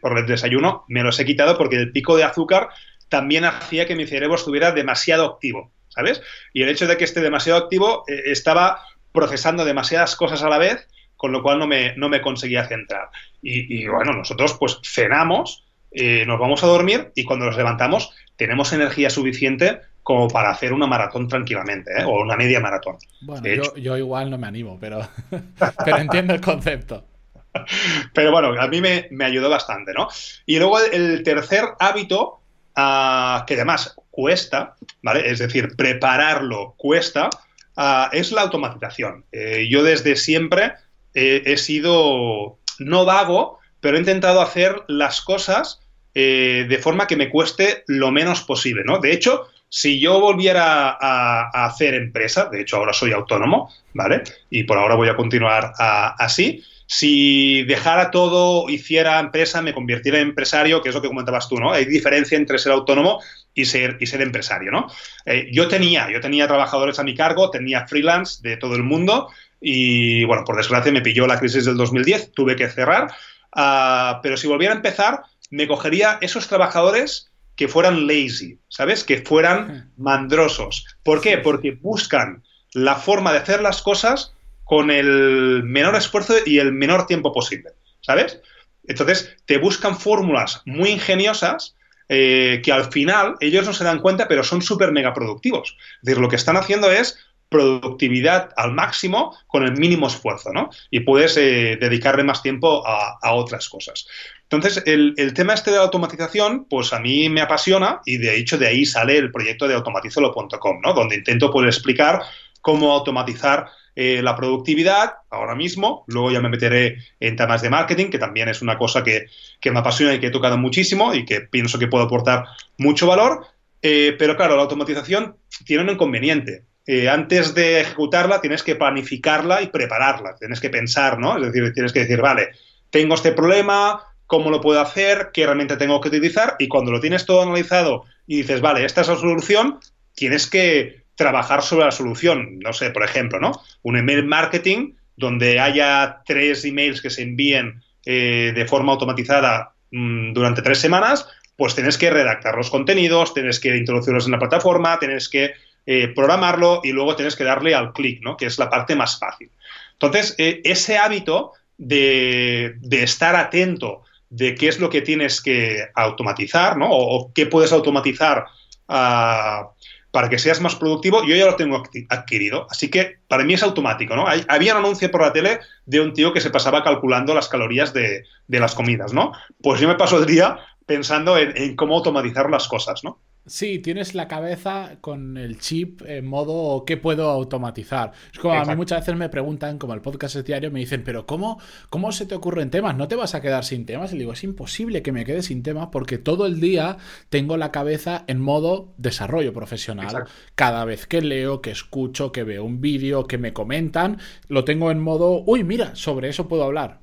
por 0.00 0.18
el 0.18 0.26
desayuno, 0.26 0.84
me 0.88 1.02
los 1.02 1.18
he 1.18 1.24
quitado 1.24 1.56
porque 1.56 1.76
el 1.76 1.92
pico 1.92 2.16
de 2.16 2.24
azúcar 2.24 2.68
también 3.08 3.44
hacía 3.44 3.86
que 3.86 3.96
mi 3.96 4.06
cerebro 4.06 4.36
estuviera 4.36 4.72
demasiado 4.72 5.26
activo, 5.26 5.70
¿sabes? 5.88 6.22
Y 6.52 6.62
el 6.62 6.70
hecho 6.70 6.86
de 6.86 6.96
que 6.96 7.04
esté 7.04 7.20
demasiado 7.20 7.58
activo 7.58 8.04
eh, 8.08 8.22
estaba 8.26 8.80
procesando 9.12 9.64
demasiadas 9.64 10.16
cosas 10.16 10.42
a 10.42 10.48
la 10.48 10.58
vez, 10.58 10.88
con 11.16 11.30
lo 11.30 11.42
cual 11.42 11.58
no 11.58 11.66
me, 11.66 11.94
no 11.96 12.08
me 12.08 12.22
conseguía 12.22 12.66
centrar. 12.66 13.10
Y, 13.42 13.86
bueno, 13.86 14.12
nosotros 14.12 14.56
pues 14.58 14.78
cenamos, 14.82 15.64
eh, 15.90 16.24
nos 16.26 16.40
vamos 16.40 16.64
a 16.64 16.68
dormir 16.68 17.12
y 17.14 17.24
cuando 17.24 17.44
nos 17.44 17.56
levantamos 17.56 18.14
tenemos 18.36 18.72
energía 18.72 19.10
suficiente 19.10 19.80
como 20.02 20.28
para 20.28 20.50
hacer 20.50 20.72
una 20.72 20.86
maratón 20.86 21.28
tranquilamente, 21.28 21.92
¿eh? 21.92 22.04
o 22.04 22.22
una 22.22 22.36
media 22.36 22.60
maratón. 22.60 22.96
Bueno, 23.20 23.46
yo, 23.46 23.76
yo, 23.76 23.96
igual 23.96 24.30
no 24.30 24.38
me 24.38 24.46
animo, 24.46 24.78
pero, 24.80 25.06
pero 25.84 25.98
entiendo 25.98 26.34
el 26.34 26.40
concepto. 26.40 27.04
Pero 28.14 28.30
bueno, 28.32 28.60
a 28.60 28.68
mí 28.68 28.80
me, 28.80 29.24
ayudó 29.24 29.50
bastante, 29.50 29.92
¿no? 29.92 30.08
Y 30.46 30.58
luego 30.58 30.78
el 30.80 31.22
tercer 31.22 31.64
hábito, 31.78 32.40
ah, 32.76 33.44
que 33.46 33.54
además 33.54 33.96
cuesta, 34.10 34.76
¿vale? 35.02 35.30
Es 35.30 35.38
decir, 35.38 35.76
prepararlo 35.76 36.74
cuesta, 36.76 37.30
ah, 37.76 38.10
es 38.12 38.32
la 38.32 38.42
automatización. 38.42 39.24
Eh, 39.32 39.68
yo 39.70 39.82
desde 39.82 40.16
siempre 40.16 40.74
he 41.14 41.58
sido, 41.58 42.58
no 42.78 43.04
vago, 43.04 43.58
pero 43.80 43.96
he 43.96 44.00
intentado 44.00 44.40
hacer 44.40 44.76
las 44.88 45.20
cosas 45.20 45.82
eh, 46.14 46.66
de 46.68 46.78
forma 46.78 47.06
que 47.06 47.16
me 47.16 47.30
cueste 47.30 47.84
lo 47.86 48.10
menos 48.10 48.42
posible, 48.42 48.82
¿no? 48.84 48.98
De 48.98 49.12
hecho, 49.12 49.48
si 49.70 49.98
yo 49.98 50.20
volviera 50.20 50.90
a, 51.00 51.64
hacer 51.64 51.94
empresa, 51.94 52.50
de 52.50 52.60
hecho 52.60 52.76
ahora 52.76 52.92
soy 52.92 53.12
autónomo, 53.12 53.70
¿vale? 53.94 54.22
Y 54.50 54.64
por 54.64 54.76
ahora 54.76 54.94
voy 54.94 55.08
a 55.08 55.16
continuar 55.16 55.72
así, 55.78 56.62
si 56.92 57.62
dejara 57.62 58.10
todo, 58.10 58.68
hiciera 58.68 59.18
empresa, 59.18 59.62
me 59.62 59.72
convirtiera 59.72 60.18
en 60.18 60.28
empresario, 60.28 60.82
que 60.82 60.90
es 60.90 60.94
lo 60.94 61.00
que 61.00 61.08
comentabas 61.08 61.48
tú, 61.48 61.56
¿no? 61.56 61.72
Hay 61.72 61.86
diferencia 61.86 62.36
entre 62.36 62.58
ser 62.58 62.72
autónomo 62.72 63.18
y 63.54 63.64
ser, 63.64 63.96
y 63.98 64.04
ser 64.04 64.20
empresario, 64.20 64.70
¿no? 64.70 64.88
Eh, 65.24 65.48
yo 65.50 65.68
tenía, 65.68 66.10
yo 66.12 66.20
tenía 66.20 66.46
trabajadores 66.46 66.98
a 66.98 67.02
mi 67.02 67.14
cargo, 67.14 67.50
tenía 67.50 67.86
freelance 67.86 68.46
de 68.46 68.58
todo 68.58 68.76
el 68.76 68.82
mundo 68.82 69.30
y, 69.58 70.24
bueno, 70.24 70.44
por 70.44 70.58
desgracia 70.58 70.92
me 70.92 71.00
pilló 71.00 71.26
la 71.26 71.38
crisis 71.38 71.64
del 71.64 71.78
2010, 71.78 72.32
tuve 72.32 72.56
que 72.56 72.68
cerrar, 72.68 73.10
ah, 73.52 74.20
pero 74.22 74.36
si 74.36 74.46
volviera 74.46 74.74
a 74.74 74.76
empezar, 74.76 75.22
me 75.48 75.66
cogería 75.66 76.18
esos 76.20 76.46
trabajadores 76.46 77.32
que 77.56 77.68
fueran 77.68 78.06
lazy, 78.06 78.58
¿sabes? 78.68 79.02
Que 79.02 79.22
fueran 79.22 79.90
mandrosos. 79.96 80.84
¿Por 81.02 81.22
qué? 81.22 81.38
Porque 81.38 81.70
buscan 81.70 82.42
la 82.74 82.96
forma 82.96 83.32
de 83.32 83.38
hacer 83.38 83.62
las 83.62 83.80
cosas 83.80 84.34
con 84.64 84.90
el 84.90 85.62
menor 85.64 85.96
esfuerzo 85.96 86.34
y 86.44 86.58
el 86.58 86.72
menor 86.72 87.06
tiempo 87.06 87.32
posible, 87.32 87.70
¿sabes? 88.00 88.40
Entonces, 88.84 89.36
te 89.46 89.58
buscan 89.58 89.96
fórmulas 89.96 90.62
muy 90.64 90.90
ingeniosas 90.90 91.76
eh, 92.08 92.60
que 92.64 92.72
al 92.72 92.90
final 92.92 93.36
ellos 93.40 93.66
no 93.66 93.72
se 93.72 93.84
dan 93.84 94.00
cuenta, 94.00 94.28
pero 94.28 94.42
son 94.42 94.60
súper 94.60 94.92
mega 94.92 95.14
productivos. 95.14 95.76
Es 95.96 96.02
decir, 96.02 96.20
lo 96.20 96.28
que 96.28 96.36
están 96.36 96.56
haciendo 96.56 96.90
es 96.90 97.18
productividad 97.48 98.50
al 98.56 98.72
máximo 98.72 99.36
con 99.46 99.62
el 99.62 99.76
mínimo 99.76 100.08
esfuerzo, 100.08 100.52
¿no? 100.52 100.70
Y 100.90 101.00
puedes 101.00 101.36
eh, 101.36 101.76
dedicarle 101.80 102.24
más 102.24 102.42
tiempo 102.42 102.82
a, 102.86 103.32
otras 103.34 103.68
cosas. 103.68 104.06
Entonces, 104.44 104.82
el, 104.86 105.14
el, 105.16 105.32
tema 105.32 105.54
este 105.54 105.70
de 105.70 105.76
la 105.76 105.84
automatización, 105.84 106.66
pues 106.68 106.92
a 106.92 106.98
mí 106.98 107.28
me 107.28 107.40
apasiona 107.40 108.00
y 108.04 108.16
de 108.16 108.36
hecho 108.36 108.58
de 108.58 108.66
ahí 108.66 108.84
sale 108.84 109.16
el 109.16 109.30
proyecto 109.30 109.68
de 109.68 109.74
automatizolo.com, 109.74 110.80
¿no? 110.82 110.92
Donde 110.92 111.16
intento 111.16 111.50
poder 111.50 111.68
explicar 111.68 112.22
cómo 112.60 112.92
automatizar 112.92 113.66
eh, 113.94 114.22
la 114.22 114.34
productividad 114.36 115.14
ahora 115.28 115.54
mismo, 115.54 116.04
luego 116.06 116.30
ya 116.30 116.40
me 116.40 116.48
meteré 116.48 116.98
en 117.20 117.36
temas 117.36 117.60
de 117.60 117.68
marketing, 117.68 118.10
que 118.10 118.18
también 118.18 118.48
es 118.48 118.62
una 118.62 118.78
cosa 118.78 119.04
que, 119.04 119.26
me 119.70 119.78
apasiona 119.78 120.14
y 120.14 120.20
que 120.20 120.28
he 120.28 120.30
tocado 120.30 120.56
muchísimo 120.56 121.14
y 121.14 121.24
que 121.24 121.42
pienso 121.42 121.78
que 121.78 121.88
puedo 121.88 122.04
aportar 122.04 122.44
mucho 122.78 123.06
valor, 123.06 123.46
eh, 123.82 124.16
pero 124.18 124.36
claro, 124.36 124.56
la 124.56 124.62
automatización 124.62 125.36
tiene 125.66 125.82
un 125.82 125.90
inconveniente. 125.90 126.64
Eh, 126.86 127.08
antes 127.08 127.54
de 127.54 127.80
ejecutarla 127.80 128.40
tienes 128.40 128.62
que 128.62 128.76
planificarla 128.76 129.62
y 129.62 129.68
prepararla, 129.68 130.34
tienes 130.36 130.58
que 130.58 130.70
pensar, 130.70 131.18
¿no? 131.18 131.36
Es 131.36 131.52
decir, 131.52 131.72
tienes 131.74 131.92
que 131.92 132.00
decir, 132.00 132.20
vale, 132.20 132.50
tengo 132.90 133.14
este 133.14 133.32
problema, 133.32 134.02
¿cómo 134.26 134.50
lo 134.50 134.60
puedo 134.60 134.80
hacer? 134.80 135.30
¿Qué 135.32 135.42
herramienta 135.42 135.76
tengo 135.76 136.00
que 136.00 136.08
utilizar? 136.08 136.56
Y 136.58 136.68
cuando 136.68 136.90
lo 136.90 137.00
tienes 137.00 137.26
todo 137.26 137.42
analizado 137.42 138.04
y 138.26 138.38
dices, 138.38 138.62
vale, 138.62 138.84
esta 138.84 139.02
es 139.02 139.08
la 139.08 139.16
solución, 139.16 139.78
tienes 140.14 140.48
que 140.48 141.01
trabajar 141.22 141.62
sobre 141.62 141.84
la 141.84 141.92
solución. 141.92 142.58
No 142.58 142.72
sé, 142.72 142.90
por 142.90 143.04
ejemplo, 143.04 143.38
¿no? 143.38 143.52
Un 143.82 143.96
email 143.96 144.24
marketing 144.24 144.94
donde 145.16 145.60
haya 145.60 146.22
tres 146.24 146.64
emails 146.64 147.00
que 147.00 147.10
se 147.10 147.22
envíen 147.22 147.82
eh, 148.04 148.52
de 148.54 148.66
forma 148.66 148.92
automatizada 148.92 149.72
mm, 149.92 150.32
durante 150.32 150.62
tres 150.62 150.78
semanas, 150.78 151.28
pues 151.56 151.74
tienes 151.74 151.96
que 151.96 152.10
redactar 152.10 152.56
los 152.56 152.70
contenidos, 152.70 153.34
tienes 153.34 153.60
que 153.60 153.76
introducirlos 153.76 154.26
en 154.26 154.32
la 154.32 154.38
plataforma, 154.38 154.98
tienes 154.98 155.28
que 155.28 155.52
eh, 155.86 156.08
programarlo 156.08 156.80
y 156.82 156.92
luego 156.92 157.14
tienes 157.14 157.36
que 157.36 157.44
darle 157.44 157.74
al 157.74 157.92
clic, 157.92 158.20
¿no? 158.22 158.36
Que 158.36 158.46
es 158.46 158.58
la 158.58 158.68
parte 158.68 158.96
más 158.96 159.18
fácil. 159.18 159.50
Entonces, 159.92 160.34
eh, 160.38 160.60
ese 160.64 160.98
hábito 160.98 161.52
de, 161.78 162.76
estar 162.90 163.36
atento 163.36 164.02
de 164.30 164.54
qué 164.54 164.68
es 164.68 164.80
lo 164.80 164.90
que 164.90 165.02
tienes 165.02 165.40
que 165.40 165.86
automatizar, 165.94 166.76
¿no? 166.76 166.88
O, 166.90 167.32
qué 167.32 167.46
puedes 167.46 167.72
automatizar 167.72 168.46
a 168.88 169.68
para 170.12 170.28
que 170.28 170.38
seas 170.38 170.60
más 170.60 170.76
productivo, 170.76 171.24
yo 171.24 171.34
ya 171.34 171.46
lo 171.46 171.56
tengo 171.56 171.82
adquirido. 172.10 172.66
Así 172.70 172.90
que 172.90 173.16
para 173.28 173.44
mí 173.44 173.54
es 173.54 173.62
automático, 173.62 174.14
¿no? 174.14 174.26
había 174.48 174.72
un 174.74 174.84
anuncio 174.84 175.10
por 175.10 175.22
la 175.22 175.32
tele 175.32 175.58
de 175.86 176.00
un 176.00 176.12
tío 176.12 176.32
que 176.32 176.40
se 176.40 176.50
pasaba 176.50 176.84
calculando 176.84 177.34
las 177.34 177.48
calorías 177.48 177.92
de, 177.92 178.24
las 178.46 178.74
comidas, 178.74 179.14
¿no? 179.14 179.32
Pues 179.62 179.80
yo 179.80 179.88
me 179.88 179.94
paso 179.94 180.18
el 180.18 180.26
día 180.26 180.58
pensando 180.84 181.38
en, 181.38 181.56
en 181.56 181.74
cómo 181.74 181.96
automatizar 181.96 182.50
las 182.50 182.68
cosas, 182.68 183.02
¿no? 183.02 183.18
Sí, 183.44 183.80
tienes 183.80 184.14
la 184.14 184.28
cabeza 184.28 184.98
con 185.00 185.36
el 185.36 185.58
chip 185.58 186.02
en 186.06 186.26
modo 186.26 186.84
¿qué 186.84 186.96
puedo 186.96 187.28
automatizar? 187.28 188.12
Es 188.32 188.38
como 188.38 188.54
a 188.54 188.64
mí 188.64 188.76
muchas 188.76 189.00
veces 189.00 189.16
me 189.16 189.28
preguntan, 189.28 189.78
como 189.78 189.94
el 189.94 190.00
podcast 190.00 190.36
es 190.36 190.44
diario, 190.44 190.70
me 190.70 190.78
dicen, 190.78 191.02
pero 191.02 191.26
¿cómo, 191.26 191.60
¿cómo 191.90 192.12
se 192.12 192.24
te 192.24 192.36
ocurren 192.36 192.70
temas? 192.70 192.96
¿No 192.96 193.08
te 193.08 193.16
vas 193.16 193.34
a 193.34 193.40
quedar 193.40 193.64
sin 193.64 193.84
temas? 193.84 194.12
Y 194.12 194.18
digo, 194.18 194.32
es 194.32 194.44
imposible 194.44 195.02
que 195.02 195.10
me 195.10 195.24
quede 195.24 195.42
sin 195.42 195.64
temas 195.64 195.88
porque 195.90 196.18
todo 196.18 196.46
el 196.46 196.60
día 196.60 196.98
tengo 197.30 197.56
la 197.56 197.72
cabeza 197.72 198.24
en 198.28 198.40
modo 198.40 198.94
desarrollo 198.96 199.52
profesional. 199.52 200.24
Cada 200.54 200.84
vez 200.84 201.08
que 201.08 201.20
leo, 201.20 201.60
que 201.62 201.72
escucho, 201.72 202.30
que 202.30 202.44
veo 202.44 202.62
un 202.62 202.80
vídeo, 202.80 203.26
que 203.26 203.38
me 203.38 203.52
comentan, 203.52 204.18
lo 204.46 204.64
tengo 204.64 204.92
en 204.92 205.00
modo, 205.00 205.42
uy, 205.44 205.64
mira, 205.64 205.96
sobre 205.96 206.28
eso 206.28 206.46
puedo 206.46 206.62
hablar. 206.62 207.01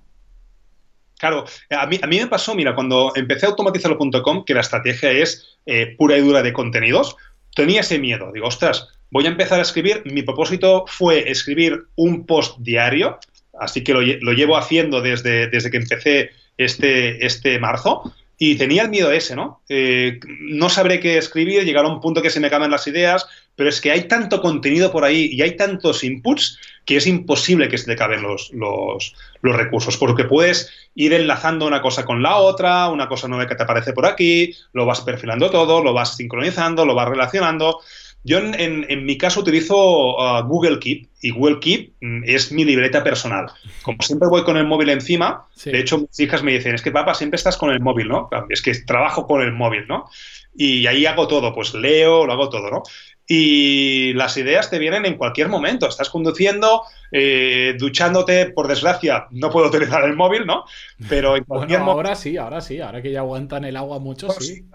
Claro, 1.20 1.44
a 1.70 1.86
mí, 1.86 2.00
a 2.02 2.08
mí 2.08 2.18
me 2.18 2.28
pasó, 2.28 2.56
mira, 2.56 2.74
cuando 2.74 3.12
empecé 3.14 3.46
a 3.46 3.50
automatizarlo.com, 3.50 4.46
que 4.46 4.54
la 4.54 4.62
estrategia 4.62 5.12
es 5.12 5.58
eh, 5.66 5.94
pura 5.98 6.18
y 6.18 6.22
dura 6.22 6.42
de 6.42 6.54
contenidos, 6.54 7.18
tenía 7.54 7.82
ese 7.82 8.00
miedo. 8.00 8.32
Digo, 8.32 8.48
ostras, 8.48 8.88
voy 9.12 9.26
a 9.26 9.30
empezar 9.30 9.60
a 9.60 9.64
escribir. 9.64 10.02
Mi 10.06 10.24
propósito 10.24 10.86
fue 10.88 11.30
escribir 11.30 11.88
un 11.96 12.26
post 12.26 12.58
diario, 12.60 13.20
así 13.60 13.84
que 13.84 13.94
lo, 13.94 14.02
llevo 14.32 14.56
haciendo 14.56 15.02
desde, 15.02 15.48
desde 15.48 15.70
que 15.70 15.78
empecé 15.78 16.30
este, 16.58 17.26
este 17.26 17.60
marzo. 17.60 18.14
Y 18.42 18.56
tenía 18.56 18.84
el 18.84 18.90
miedo 18.90 19.12
ese, 19.12 19.36
¿no? 19.36 19.62
Eh, 19.68 20.22
no 20.40 20.70
sabré 20.70 21.02
qué 21.02 21.18
escribir, 21.18 21.66
llegar 21.66 21.84
a 21.84 21.90
un 21.90 22.00
punto 22.00 22.22
que 22.22 22.30
se 22.30 22.40
me 22.40 22.50
caben 22.50 22.72
las 22.72 22.88
ideas, 22.88 23.28
pero 23.60 23.72
es 23.72 23.82
que 23.82 23.92
hay 23.92 24.08
tanto 24.08 24.42
contenido 24.42 24.90
por 24.90 25.04
ahí 25.04 25.32
y 25.34 25.42
hay 25.42 25.58
tantos 25.58 26.06
inputs 26.06 26.58
que 26.86 26.96
es 26.96 27.06
imposible 27.08 27.68
que 27.68 27.78
se 27.78 27.88
te 27.88 27.98
caben 27.98 28.22
los, 28.22 28.54
los, 28.54 29.14
recursos, 29.42 29.98
porque 29.98 30.24
puedes 30.24 30.72
ir 30.96 31.12
enlazando 31.12 31.68
una 31.68 31.82
cosa 31.82 32.06
con 32.06 32.24
la 32.24 32.38
otra, 32.38 32.88
una 32.88 33.10
cosa 33.10 33.28
nueva 33.28 33.50
que 33.50 33.56
te 33.56 33.64
aparece 33.64 33.92
por 33.92 34.06
aquí, 34.06 34.56
lo 34.72 34.86
vas 34.86 35.02
perfilando 35.02 35.50
todo, 35.50 35.84
lo 35.84 35.92
vas 35.92 36.16
sincronizando, 36.16 36.86
lo 36.86 36.96
vas 36.96 37.10
relacionando. 37.10 37.82
Yo 38.24 38.38
en, 38.38 39.06
mi 39.06 39.18
caso 39.18 39.42
utilizo 39.42 40.16
uh, 40.16 40.42
Google 40.48 40.80
Keep 40.80 41.10
y 41.22 41.32
Google 41.32 41.60
Keep 41.60 41.96
mm, 42.00 42.24
es 42.28 42.54
mi 42.54 42.64
libreta 42.64 43.04
personal. 43.04 43.48
Como 43.82 44.02
siempre 44.02 44.30
voy 44.30 44.46
con 44.46 44.56
el 44.56 44.66
móvil 44.66 44.88
encima, 44.88 45.48
de 45.66 45.82
hecho 45.82 45.98
mis 45.98 46.20
hijas 46.22 46.44
me 46.44 46.54
dicen, 46.54 46.76
es 46.76 46.82
que 46.82 46.92
papá, 46.92 47.14
siempre 47.14 47.36
estás 47.36 47.58
con 47.58 47.72
el 47.72 47.82
móvil, 47.82 48.08
¿no? 48.08 48.30
Es 48.48 48.62
que 48.62 48.74
trabajo 48.74 49.28
con 49.28 49.42
el 49.42 49.52
móvil, 49.52 49.86
¿no? 49.90 50.10
Y 50.56 50.88
ahí 50.88 51.06
hago 51.06 51.28
todo, 51.28 51.54
pues 51.54 51.74
leo, 51.74 52.26
lo 52.26 52.34
hago 52.34 52.50
todo, 52.50 52.70
¿no? 52.72 52.84
Y 53.32 54.12
las 54.14 54.36
ideas 54.38 54.72
te 54.72 54.80
vienen 54.80 55.06
en 55.06 55.16
cualquier 55.16 55.50
momento. 55.50 55.88
Estás 55.88 56.10
conduciendo, 56.10 56.82
eh, 57.12 57.76
duchándote, 57.78 58.48
por 58.48 58.68
desgracia, 58.68 59.28
no 59.30 59.52
puedo 59.52 59.68
utilizar 59.68 60.04
el 60.04 60.16
móvil, 60.16 60.48
¿no? 60.48 60.66
Pero 61.08 61.38
en 61.38 61.44
cualquier 61.44 61.82
bueno, 61.82 61.92
ahora 61.92 62.16
sí, 62.16 62.38
ahora 62.38 62.60
sí, 62.60 62.82
ahora 62.82 63.04
que 63.04 63.12
ya 63.12 63.20
aguantan 63.20 63.66
el 63.66 63.78
agua 63.78 64.00
mucho, 64.00 64.26
pues 64.28 64.48
sí. 64.48 64.66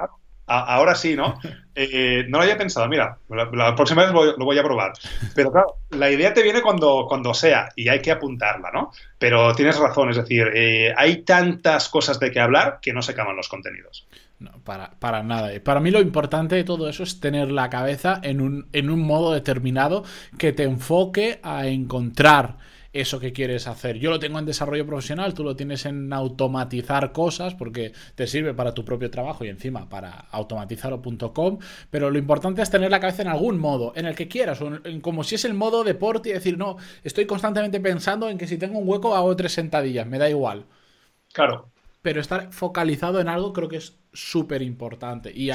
ahora 0.46 0.94
sí, 0.94 1.16
¿no? 1.16 1.38
Eh, 1.76 2.26
no 2.28 2.38
lo 2.38 2.44
había 2.44 2.56
pensado, 2.56 2.86
mira, 2.86 3.18
la, 3.28 3.74
próxima 3.74 4.04
vez 4.04 4.12
lo 4.12 4.44
voy 4.44 4.56
a 4.56 4.62
probar. 4.62 4.92
Pero 5.34 5.50
claro, 5.50 5.78
la 5.90 6.08
idea 6.08 6.32
te 6.32 6.44
viene 6.44 6.62
cuando, 6.62 7.06
cuando 7.08 7.34
sea 7.34 7.70
y 7.74 7.88
hay 7.88 8.00
que 8.00 8.12
apuntarla, 8.12 8.70
¿no? 8.70 8.92
Pero 9.18 9.52
tienes 9.56 9.76
razón, 9.76 10.10
es 10.10 10.18
decir, 10.18 10.52
eh, 10.54 10.94
hay 10.96 11.22
tantas 11.22 11.88
cosas 11.88 12.20
de 12.20 12.30
que 12.30 12.38
hablar 12.38 12.78
que 12.80 12.92
no 12.92 13.02
se 13.02 13.10
acaban 13.10 13.34
los 13.34 13.48
contenidos. 13.48 14.06
Para, 14.64 14.98
para 14.98 15.22
nada. 15.22 15.50
Para 15.62 15.80
mí 15.80 15.90
lo 15.90 16.00
importante 16.00 16.54
de 16.56 16.64
todo 16.64 16.88
eso 16.88 17.02
es 17.02 17.20
tener 17.20 17.50
la 17.50 17.70
cabeza 17.70 18.20
en 18.22 18.40
un, 18.40 18.68
en 18.72 18.90
un 18.90 19.00
modo 19.00 19.32
determinado 19.32 20.04
que 20.38 20.52
te 20.52 20.64
enfoque 20.64 21.40
a 21.42 21.66
encontrar 21.66 22.58
eso 22.94 23.18
que 23.18 23.32
quieres 23.32 23.66
hacer. 23.66 23.98
Yo 23.98 24.10
lo 24.10 24.20
tengo 24.20 24.38
en 24.38 24.46
desarrollo 24.46 24.86
profesional, 24.86 25.34
tú 25.34 25.42
lo 25.42 25.56
tienes 25.56 25.84
en 25.84 26.12
automatizar 26.12 27.12
cosas 27.12 27.54
porque 27.54 27.92
te 28.14 28.26
sirve 28.26 28.54
para 28.54 28.72
tu 28.72 28.84
propio 28.84 29.10
trabajo 29.10 29.44
y 29.44 29.48
encima 29.48 29.88
para 29.88 30.12
automatizarlo.com, 30.30 31.58
pero 31.90 32.10
lo 32.10 32.18
importante 32.18 32.62
es 32.62 32.70
tener 32.70 32.90
la 32.90 33.00
cabeza 33.00 33.22
en 33.22 33.28
algún 33.28 33.58
modo, 33.58 33.92
en 33.96 34.06
el 34.06 34.14
que 34.14 34.28
quieras, 34.28 34.60
como 35.02 35.24
si 35.24 35.34
es 35.34 35.44
el 35.44 35.54
modo 35.54 35.82
deporte 35.82 36.30
y 36.30 36.32
decir, 36.32 36.56
no, 36.56 36.76
estoy 37.02 37.26
constantemente 37.26 37.80
pensando 37.80 38.30
en 38.30 38.38
que 38.38 38.46
si 38.46 38.58
tengo 38.58 38.78
un 38.78 38.88
hueco 38.88 39.14
hago 39.14 39.34
tres 39.36 39.52
sentadillas, 39.52 40.06
me 40.06 40.18
da 40.18 40.30
igual. 40.30 40.64
Claro. 41.32 41.73
Pero 42.04 42.20
estar 42.20 42.52
focalizado 42.52 43.18
en 43.18 43.28
algo 43.28 43.54
creo 43.54 43.66
que 43.66 43.78
es 43.78 43.96
súper 44.12 44.60
importante. 44.60 45.32
Y 45.34 45.50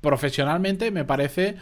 profesionalmente 0.00 0.90
me 0.90 1.04
parece 1.04 1.56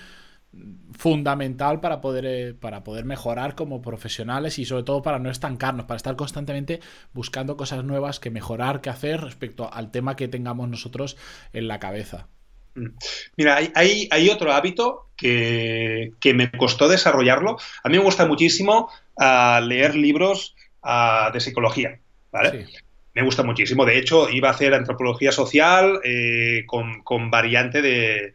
fundamental 0.96 1.80
para 1.80 2.00
poder, 2.00 2.26
eh, 2.26 2.54
para 2.54 2.84
poder 2.84 3.04
mejorar 3.04 3.56
como 3.56 3.82
profesionales 3.82 4.60
y 4.60 4.64
sobre 4.64 4.84
todo 4.84 5.02
para 5.02 5.18
no 5.18 5.30
estancarnos, 5.30 5.86
para 5.86 5.96
estar 5.96 6.14
constantemente 6.14 6.78
buscando 7.12 7.56
cosas 7.56 7.82
nuevas 7.82 8.20
que 8.20 8.30
mejorar, 8.30 8.80
que 8.80 8.90
hacer 8.90 9.20
respecto 9.20 9.68
al 9.72 9.90
tema 9.90 10.14
que 10.14 10.28
tengamos 10.28 10.68
nosotros 10.68 11.16
en 11.52 11.66
la 11.66 11.80
cabeza. 11.80 12.28
Mm. 12.76 12.90
Mira, 13.36 13.56
hay, 13.74 14.08
hay, 14.12 14.28
otro 14.28 14.52
hábito 14.52 15.08
que, 15.16 16.12
me 16.36 16.52
costó 16.52 16.86
desarrollarlo. 16.88 17.56
A 17.82 17.88
mí 17.88 17.98
me 17.98 18.04
gusta 18.04 18.26
muchísimo 18.26 18.90
ah, 19.18 19.60
leer 19.60 19.96
libros 19.96 20.54
ah, 20.84 21.30
de 21.32 21.40
psicología, 21.40 21.98
¿vale? 22.30 22.68
Me 23.14 23.22
gusta 23.22 23.42
muchísimo. 23.42 23.84
De 23.84 23.98
hecho, 23.98 24.28
iba 24.28 24.48
a 24.48 24.52
hacer 24.52 24.74
antropología 24.74 25.32
social 25.32 26.00
eh, 26.04 26.64
con, 26.66 27.30
variante 27.30 27.82
de, 27.82 28.32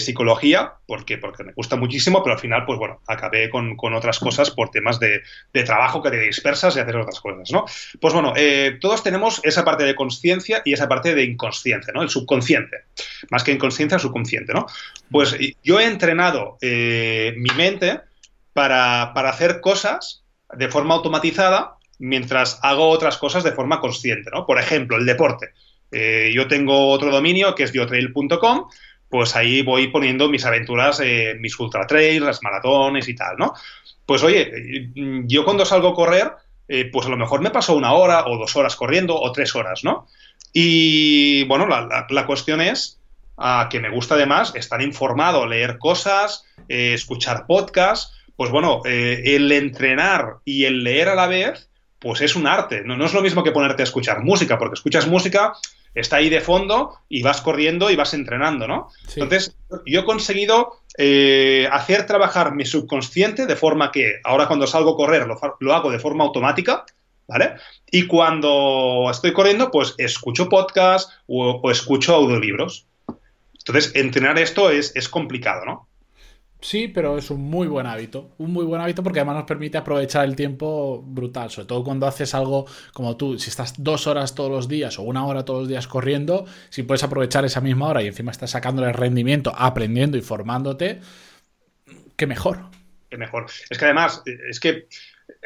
psicología, 0.00 0.72
porque, 0.86 1.18
porque 1.18 1.44
me 1.44 1.52
gusta 1.52 1.76
muchísimo, 1.76 2.22
pero 2.22 2.34
al 2.34 2.40
final, 2.40 2.64
pues 2.64 2.78
bueno, 2.78 3.00
acabé 3.06 3.50
con, 3.50 3.76
otras 3.94 4.18
cosas 4.18 4.50
por 4.50 4.70
temas 4.70 4.98
de, 4.98 5.22
trabajo 5.64 6.02
que 6.02 6.10
te 6.10 6.18
dispersas 6.18 6.76
y 6.76 6.80
haces 6.80 6.94
otras 6.94 7.20
cosas, 7.20 7.50
¿no? 7.52 7.64
Pues 8.00 8.14
bueno, 8.14 8.32
eh, 8.36 8.78
todos 8.80 9.02
tenemos 9.02 9.40
esa 9.44 9.64
parte 9.64 9.84
de 9.84 9.94
conciencia 9.94 10.62
y 10.64 10.72
esa 10.72 10.88
parte 10.88 11.14
de 11.14 11.24
inconsciencia, 11.24 11.92
¿no? 11.92 12.02
El 12.02 12.08
subconsciente. 12.08 12.78
Más 13.30 13.44
que 13.44 13.52
inconsciencia, 13.52 13.98
subconsciente, 13.98 14.52
¿no? 14.52 14.66
Pues 15.10 15.36
yo 15.62 15.78
he 15.78 15.84
entrenado 15.84 16.56
eh, 16.60 17.34
mi 17.36 17.50
mente 17.54 18.00
para, 18.52 19.12
para 19.14 19.30
hacer 19.30 19.60
cosas 19.60 20.24
de 20.54 20.68
forma 20.68 20.94
automatizada 20.94 21.76
mientras 22.02 22.58
hago 22.62 22.88
otras 22.88 23.16
cosas 23.16 23.44
de 23.44 23.52
forma 23.52 23.78
consciente, 23.78 24.28
¿no? 24.32 24.44
Por 24.44 24.58
ejemplo, 24.58 24.96
el 24.96 25.06
deporte. 25.06 25.52
Eh, 25.92 26.32
yo 26.34 26.48
tengo 26.48 26.90
otro 26.90 27.12
dominio 27.12 27.54
que 27.54 27.62
es 27.62 27.72
diotrail.com, 27.72 28.68
pues 29.08 29.36
ahí 29.36 29.62
voy 29.62 29.86
poniendo 29.86 30.28
mis 30.28 30.44
aventuras, 30.44 30.98
eh, 31.00 31.36
mis 31.38 31.58
ultra 31.60 31.86
trails, 31.86 32.26
las 32.26 32.42
maratones 32.42 33.08
y 33.08 33.14
tal, 33.14 33.36
¿no? 33.38 33.54
Pues 34.04 34.24
oye, 34.24 34.90
yo 35.26 35.44
cuando 35.44 35.64
salgo 35.64 35.90
a 35.90 35.94
correr, 35.94 36.32
eh, 36.66 36.90
pues 36.92 37.06
a 37.06 37.10
lo 37.10 37.16
mejor 37.16 37.40
me 37.40 37.50
paso 37.50 37.76
una 37.76 37.92
hora 37.92 38.26
o 38.26 38.36
dos 38.36 38.56
horas 38.56 38.74
corriendo 38.74 39.14
o 39.14 39.30
tres 39.30 39.54
horas, 39.54 39.84
¿no? 39.84 40.08
Y 40.52 41.44
bueno, 41.44 41.68
la, 41.68 42.26
cuestión 42.26 42.60
es 42.60 43.00
ah, 43.38 43.68
que 43.70 43.78
me 43.78 43.90
gusta 43.90 44.16
además 44.16 44.54
estar 44.56 44.82
informado, 44.82 45.46
leer 45.46 45.78
cosas, 45.78 46.46
escuchar 46.66 47.46
podcasts, 47.46 48.12
pues 48.34 48.50
bueno, 48.50 48.82
el 48.84 49.52
entrenar 49.52 50.38
y 50.44 50.64
el 50.64 50.82
leer 50.82 51.08
a 51.08 51.14
la 51.14 51.28
vez, 51.28 51.68
pues 52.02 52.20
es 52.20 52.34
un 52.34 52.46
arte. 52.46 52.82
No, 52.84 53.02
es 53.04 53.14
lo 53.14 53.22
mismo 53.22 53.44
que 53.44 53.52
ponerte 53.52 53.82
a 53.82 53.84
escuchar 53.84 54.22
música, 54.22 54.58
porque 54.58 54.74
escuchas 54.74 55.06
música, 55.06 55.54
está 55.94 56.16
ahí 56.16 56.28
de 56.28 56.40
fondo 56.40 56.98
y 57.08 57.22
vas 57.22 57.40
corriendo 57.40 57.90
y 57.90 57.96
vas 57.96 58.12
entrenando, 58.12 58.66
¿no? 58.66 58.88
Entonces, 59.14 59.56
yo 59.86 60.00
he 60.00 60.04
conseguido 60.04 60.80
eh, 60.98 61.68
hacer 61.70 62.06
trabajar 62.06 62.54
mi 62.54 62.64
subconsciente 62.64 63.46
de 63.46 63.56
forma 63.56 63.92
que 63.92 64.20
ahora 64.24 64.48
cuando 64.48 64.66
salgo 64.66 64.94
a 64.94 64.96
correr 64.96 65.26
lo, 65.26 65.74
hago 65.74 65.90
de 65.90 65.98
forma 66.00 66.24
automática, 66.24 66.84
¿vale? 67.28 67.54
Y 67.90 68.06
cuando 68.06 69.08
estoy 69.10 69.32
corriendo, 69.32 69.70
pues 69.70 69.94
escucho 69.98 70.48
podcast 70.48 71.10
o, 71.28 71.60
o 71.62 71.70
escucho 71.70 72.16
audiolibros. 72.16 72.86
Entonces, 73.58 73.92
entrenar 73.94 74.38
esto 74.40 74.70
es, 74.70 74.90
es 74.96 75.08
complicado, 75.08 75.64
¿no? 75.64 75.88
Sí, 76.62 76.86
pero 76.86 77.18
es 77.18 77.28
un 77.30 77.40
muy 77.40 77.66
buen 77.66 77.86
hábito. 77.86 78.30
Un 78.38 78.52
muy 78.52 78.64
buen 78.64 78.80
hábito 78.80 79.02
porque 79.02 79.18
además 79.18 79.34
nos 79.34 79.44
permite 79.46 79.78
aprovechar 79.78 80.24
el 80.24 80.36
tiempo 80.36 81.02
brutal. 81.04 81.50
Sobre 81.50 81.66
todo 81.66 81.82
cuando 81.82 82.06
haces 82.06 82.34
algo 82.34 82.66
como 82.92 83.16
tú, 83.16 83.36
si 83.36 83.50
estás 83.50 83.82
dos 83.82 84.06
horas 84.06 84.36
todos 84.36 84.50
los 84.50 84.68
días 84.68 84.96
o 85.00 85.02
una 85.02 85.26
hora 85.26 85.44
todos 85.44 85.62
los 85.62 85.68
días 85.68 85.88
corriendo, 85.88 86.46
si 86.70 86.84
puedes 86.84 87.02
aprovechar 87.02 87.44
esa 87.44 87.60
misma 87.60 87.88
hora 87.88 88.00
y 88.02 88.06
encima 88.06 88.30
estás 88.30 88.50
sacándole 88.52 88.92
rendimiento, 88.92 89.52
aprendiendo 89.56 90.16
y 90.16 90.22
formándote, 90.22 91.00
qué 92.16 92.28
mejor. 92.28 92.60
Qué 93.10 93.16
mejor. 93.16 93.46
Es 93.68 93.76
que 93.76 93.84
además, 93.84 94.22
es 94.24 94.60
que 94.60 94.86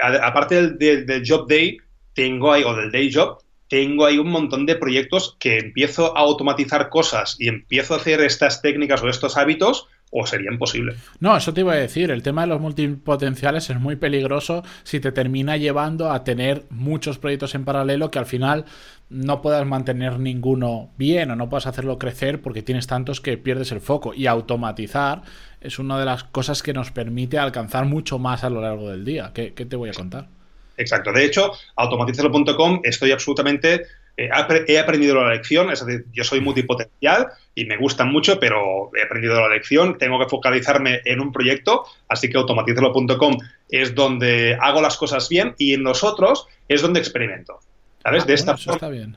aparte 0.00 0.72
del, 0.72 1.24
job 1.26 1.48
day, 1.48 1.78
tengo 2.12 2.52
ahí, 2.52 2.62
o 2.62 2.76
del 2.76 2.92
day 2.92 3.10
job, 3.10 3.38
tengo 3.68 4.04
ahí 4.04 4.18
un 4.18 4.28
montón 4.28 4.66
de 4.66 4.76
proyectos 4.76 5.34
que 5.40 5.58
empiezo 5.58 6.14
a 6.14 6.20
automatizar 6.20 6.90
cosas 6.90 7.36
y 7.38 7.48
empiezo 7.48 7.94
a 7.94 7.96
hacer 7.96 8.20
estas 8.20 8.60
técnicas 8.60 9.02
o 9.02 9.08
estos 9.08 9.38
hábitos 9.38 9.88
o 10.10 10.26
sería 10.26 10.50
imposible. 10.52 10.94
No, 11.20 11.36
eso 11.36 11.52
te 11.52 11.60
iba 11.60 11.72
a 11.72 11.76
decir, 11.76 12.10
el 12.10 12.22
tema 12.22 12.42
de 12.42 12.48
los 12.48 12.60
multipotenciales 12.60 13.68
es 13.70 13.80
muy 13.80 13.96
peligroso 13.96 14.62
si 14.84 15.00
te 15.00 15.12
termina 15.12 15.56
llevando 15.56 16.10
a 16.10 16.24
tener 16.24 16.64
muchos 16.70 17.18
proyectos 17.18 17.54
en 17.54 17.64
paralelo 17.64 18.10
que 18.10 18.18
al 18.18 18.26
final 18.26 18.64
no 19.08 19.42
puedas 19.42 19.66
mantener 19.66 20.18
ninguno 20.18 20.90
bien 20.96 21.30
o 21.30 21.36
no 21.36 21.48
puedas 21.48 21.66
hacerlo 21.66 21.98
crecer 21.98 22.40
porque 22.40 22.62
tienes 22.62 22.86
tantos 22.86 23.20
que 23.20 23.38
pierdes 23.38 23.72
el 23.72 23.80
foco 23.80 24.14
y 24.14 24.26
automatizar 24.26 25.22
es 25.60 25.78
una 25.78 25.98
de 25.98 26.04
las 26.04 26.24
cosas 26.24 26.62
que 26.62 26.72
nos 26.72 26.90
permite 26.90 27.38
alcanzar 27.38 27.84
mucho 27.84 28.18
más 28.18 28.44
a 28.44 28.50
lo 28.50 28.60
largo 28.60 28.90
del 28.90 29.04
día. 29.04 29.32
¿Qué, 29.34 29.50
te 29.50 29.76
voy 29.76 29.90
a 29.90 29.92
contar? 29.92 30.28
Exacto. 30.76 31.12
De 31.12 31.24
hecho, 31.24 31.52
automatizarlo.com 31.76 32.80
estoy 32.84 33.12
absolutamente 33.12 33.86
he 34.16 34.78
aprendido 34.78 35.22
la 35.22 35.32
lección, 35.32 35.70
es 35.70 35.84
decir, 35.84 36.06
yo 36.12 36.24
soy 36.24 36.40
multipotencial 36.40 37.28
y 37.54 37.66
me 37.66 37.76
gustan 37.76 38.10
mucho, 38.10 38.40
pero 38.40 38.90
he 38.94 39.02
aprendido 39.02 39.40
la 39.40 39.48
lección, 39.48 39.98
tengo 39.98 40.18
que 40.18 40.28
focalizarme 40.28 41.00
en 41.04 41.20
un 41.20 41.32
proyecto, 41.32 41.84
así 42.08 42.30
que 42.30 42.38
automatizarlo.com 42.38 43.38
es 43.68 43.94
donde 43.94 44.56
hago 44.60 44.80
las 44.80 44.96
cosas 44.96 45.28
bien 45.28 45.54
y 45.58 45.74
en 45.74 45.82
los 45.82 46.02
otros 46.02 46.46
es 46.68 46.82
donde 46.82 47.00
experimento. 47.00 47.60
¿Sabes? 48.02 48.22
Ah, 48.22 48.26
de 48.26 48.34
esta 48.34 48.56
forma, 48.56 48.74
está 48.74 48.88
bien. 48.88 49.16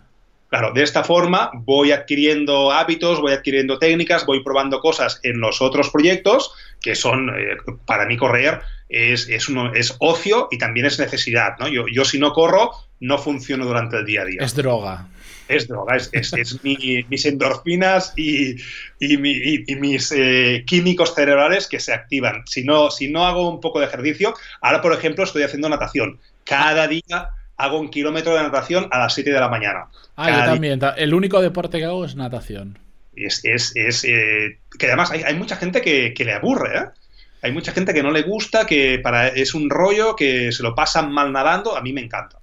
Claro, 0.49 0.73
de 0.73 0.81
esta 0.81 1.03
forma 1.03 1.51
voy 1.53 1.91
adquiriendo 1.91 2.71
hábitos, 2.71 3.21
voy 3.21 3.33
adquiriendo 3.33 3.77
técnicas, 3.77 4.25
voy 4.25 4.43
probando 4.43 4.79
cosas 4.79 5.19
en 5.21 5.39
los 5.39 5.61
otros 5.61 5.91
proyectos 5.91 6.51
que 6.81 6.95
son, 6.95 7.29
eh, 7.29 7.57
para 7.85 8.07
mí 8.07 8.17
correr 8.17 8.61
es, 8.89 9.29
es, 9.29 9.47
uno, 9.47 9.71
es 9.73 9.95
ocio 9.99 10.47
y 10.49 10.57
también 10.57 10.87
es 10.87 10.97
necesidad. 10.97 11.53
¿no? 11.59 11.67
Yo, 11.67 11.85
yo 11.87 12.03
si 12.03 12.17
no 12.17 12.33
corro, 12.33 12.71
no 12.99 13.17
funciono 13.17 13.65
durante 13.65 13.97
el 13.97 14.05
día 14.05 14.21
a 14.21 14.25
día. 14.25 14.41
Es 14.41 14.55
droga. 14.55 15.07
Es 15.47 15.67
droga, 15.67 15.95
es, 15.95 16.11
es, 16.13 16.63
mis 16.63 17.25
endorfinas 17.25 18.13
y, 18.15 18.55
y, 18.99 19.17
mis 19.17 20.11
eh, 20.11 20.63
químicos 20.67 21.15
cerebrales 21.15 21.67
que 21.67 21.79
se 21.79 21.91
activan. 21.91 22.43
Si 22.45 22.63
no, 22.63 22.91
si 22.91 23.09
no 23.09 23.25
hago 23.25 23.49
un 23.49 23.59
poco 23.59 23.79
de 23.79 23.87
ejercicio, 23.87 24.35
ahora 24.61 24.79
por 24.81 24.93
ejemplo 24.93 25.23
estoy 25.23 25.41
haciendo 25.41 25.67
natación. 25.67 26.19
Cada 26.43 26.87
día 26.87 27.29
hago 27.59 27.79
un 27.79 27.89
kilómetro 27.89 28.35
de 28.35 28.43
natación 28.43 28.87
a 28.91 28.99
las 28.99 29.13
7 29.13 29.31
de 29.31 29.39
la 29.39 29.49
mañana. 29.49 29.87
Ah, 30.15 30.31
yo 30.31 30.51
también. 30.51 30.79
El 30.97 31.13
único 31.13 31.41
deporte 31.41 31.77
que 31.77 31.85
hago 31.85 32.05
es 32.05 32.15
natación. 32.15 32.79
Es, 33.15 33.43
es, 33.43 33.73
es 33.75 34.03
eh, 34.05 34.59
que 34.77 34.87
además 34.87 35.11
hay, 35.11 35.35
mucha 35.35 35.57
gente 35.57 35.81
que, 35.81 36.13
le 36.17 36.33
aburre, 36.33 36.77
¿eh? 36.77 36.85
Hay 37.41 37.51
mucha 37.51 37.71
gente 37.71 37.93
que 37.93 38.03
no 38.03 38.11
le 38.11 38.21
gusta, 38.23 38.65
que 38.65 38.99
para, 38.99 39.29
es 39.29 39.53
un 39.53 39.69
rollo, 39.69 40.15
que 40.15 40.51
se 40.51 40.61
lo 40.61 40.75
pasan 40.75 41.11
mal 41.11 41.31
nadando. 41.31 41.75
A 41.75 41.81
mí 41.81 41.93
me 41.93 42.01
encanta. 42.01 42.38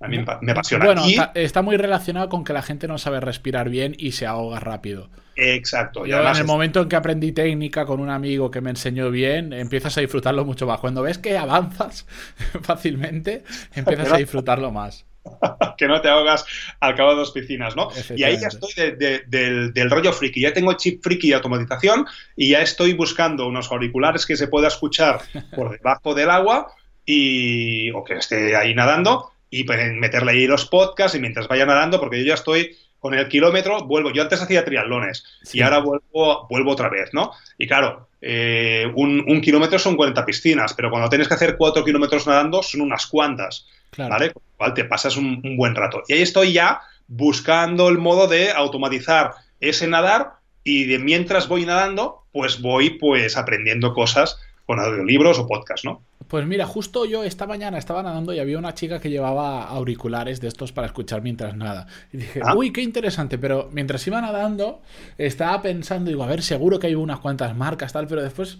A 0.00 0.08
mí 0.08 0.18
me 0.40 0.52
apasiona. 0.52 0.86
Bueno, 0.86 1.02
está, 1.34 1.60
muy 1.60 1.76
relacionado 1.76 2.30
con 2.30 2.42
que 2.42 2.54
la 2.54 2.62
gente 2.62 2.88
no 2.88 2.96
sabe 2.96 3.20
respirar 3.20 3.68
bien 3.68 3.94
y 3.98 4.12
se 4.12 4.26
ahoga 4.26 4.58
rápido. 4.58 5.10
Exacto. 5.36 6.06
Yo 6.06 6.20
en 6.20 6.36
el 6.36 6.44
momento 6.44 6.80
en 6.80 6.88
que 6.88 6.96
aprendí 6.96 7.32
técnica 7.32 7.84
con 7.84 8.00
un 8.00 8.08
amigo 8.08 8.50
que 8.50 8.62
me 8.62 8.70
enseñó 8.70 9.10
bien, 9.10 9.52
empiezas 9.52 9.96
a 9.98 10.00
disfrutarlo 10.00 10.46
mucho 10.46 10.66
más. 10.66 10.80
Cuando 10.80 11.02
ves 11.02 11.18
que 11.18 11.36
avanzas 11.36 12.06
fácilmente, 12.62 13.44
empiezas 13.74 14.12
a 14.12 14.16
disfrutarlo 14.16 14.70
más. 14.70 15.04
que 15.76 15.86
no 15.86 16.00
te 16.00 16.08
ahogas 16.08 16.46
al 16.80 16.94
cabo 16.94 17.10
de 17.10 17.16
dos 17.16 17.32
piscinas, 17.32 17.76
¿no? 17.76 17.88
Y 18.16 18.22
ahí 18.22 18.38
ya 18.40 18.48
estoy 18.48 18.72
del, 18.96 19.90
rollo 19.90 20.14
friki. 20.14 20.40
Ya 20.40 20.54
tengo 20.54 20.72
chip 20.74 21.02
friki 21.02 21.28
de 21.28 21.34
automatización 21.34 22.06
y 22.36 22.50
ya 22.50 22.62
estoy 22.62 22.94
buscando 22.94 23.46
unos 23.46 23.70
auriculares 23.70 24.24
que 24.24 24.36
se 24.36 24.48
pueda 24.48 24.68
escuchar 24.68 25.20
por 25.54 25.72
debajo 25.72 26.14
del 26.14 26.30
agua 26.30 26.72
y 27.04 27.90
o 27.90 28.02
que 28.02 28.14
esté 28.14 28.56
ahí 28.56 28.74
nadando 28.74 29.30
y 29.50 29.64
meterle 29.64 30.32
ahí 30.32 30.46
los 30.46 30.66
podcasts 30.66 31.16
y 31.16 31.20
mientras 31.20 31.48
vaya 31.48 31.66
nadando, 31.66 32.00
porque 32.00 32.18
yo 32.18 32.24
ya 32.24 32.34
estoy 32.34 32.76
con 33.00 33.14
el 33.14 33.28
kilómetro, 33.28 33.84
vuelvo. 33.86 34.12
Yo 34.12 34.22
antes 34.22 34.40
hacía 34.40 34.64
triatlones 34.64 35.24
y 35.52 35.62
ahora 35.62 35.78
vuelvo, 35.78 36.46
vuelvo 36.48 36.70
otra 36.72 36.88
vez, 36.88 37.10
¿no? 37.12 37.32
Y 37.58 37.66
claro, 37.66 38.08
eh, 38.20 38.86
un, 38.94 39.40
kilómetro 39.40 39.78
son 39.78 39.96
40 39.96 40.24
piscinas, 40.26 40.74
pero 40.74 40.90
cuando 40.90 41.08
tienes 41.08 41.26
que 41.26 41.34
hacer 41.34 41.56
4 41.56 41.84
kilómetros 41.84 42.26
nadando 42.26 42.62
son 42.62 42.82
unas 42.82 43.06
cuantas, 43.06 43.66
¿vale? 43.96 44.32
Con 44.32 44.42
lo 44.44 44.56
cual 44.56 44.74
te 44.74 44.84
pasas 44.84 45.16
un, 45.16 45.40
un, 45.42 45.56
buen 45.56 45.74
rato. 45.74 46.02
Y 46.06 46.12
ahí 46.12 46.22
estoy 46.22 46.52
ya 46.52 46.80
buscando 47.08 47.88
el 47.88 47.98
modo 47.98 48.28
de 48.28 48.52
automatizar 48.52 49.32
ese 49.60 49.88
nadar 49.88 50.34
y 50.62 50.84
de 50.84 50.98
mientras 50.98 51.48
voy 51.48 51.64
nadando, 51.64 52.26
pues 52.32 52.60
voy 52.60 52.90
pues 52.90 53.36
aprendiendo 53.36 53.94
cosas 53.94 54.38
con 54.70 54.78
audiolibros 54.78 55.36
o 55.40 55.48
podcast, 55.48 55.84
¿no? 55.84 56.04
Pues 56.28 56.46
mira, 56.46 56.64
justo 56.64 57.04
yo 57.04 57.24
esta 57.24 57.44
mañana 57.44 57.76
estaba 57.76 58.04
nadando 58.04 58.32
y 58.32 58.38
había 58.38 58.56
una 58.56 58.72
chica 58.72 59.00
que 59.00 59.10
llevaba 59.10 59.64
auriculares 59.64 60.40
de 60.40 60.46
estos 60.46 60.70
para 60.70 60.86
escuchar 60.86 61.22
mientras 61.22 61.56
nada. 61.56 61.88
Y 62.12 62.18
dije, 62.18 62.40
ah. 62.44 62.54
uy, 62.54 62.72
qué 62.72 62.80
interesante, 62.80 63.36
pero 63.36 63.68
mientras 63.72 64.06
iba 64.06 64.20
nadando 64.20 64.80
estaba 65.18 65.60
pensando, 65.60 66.08
digo, 66.08 66.22
a 66.22 66.28
ver, 66.28 66.42
seguro 66.42 66.78
que 66.78 66.86
hay 66.86 66.94
unas 66.94 67.18
cuantas 67.18 67.56
marcas, 67.56 67.92
tal, 67.92 68.06
pero 68.06 68.22
después 68.22 68.58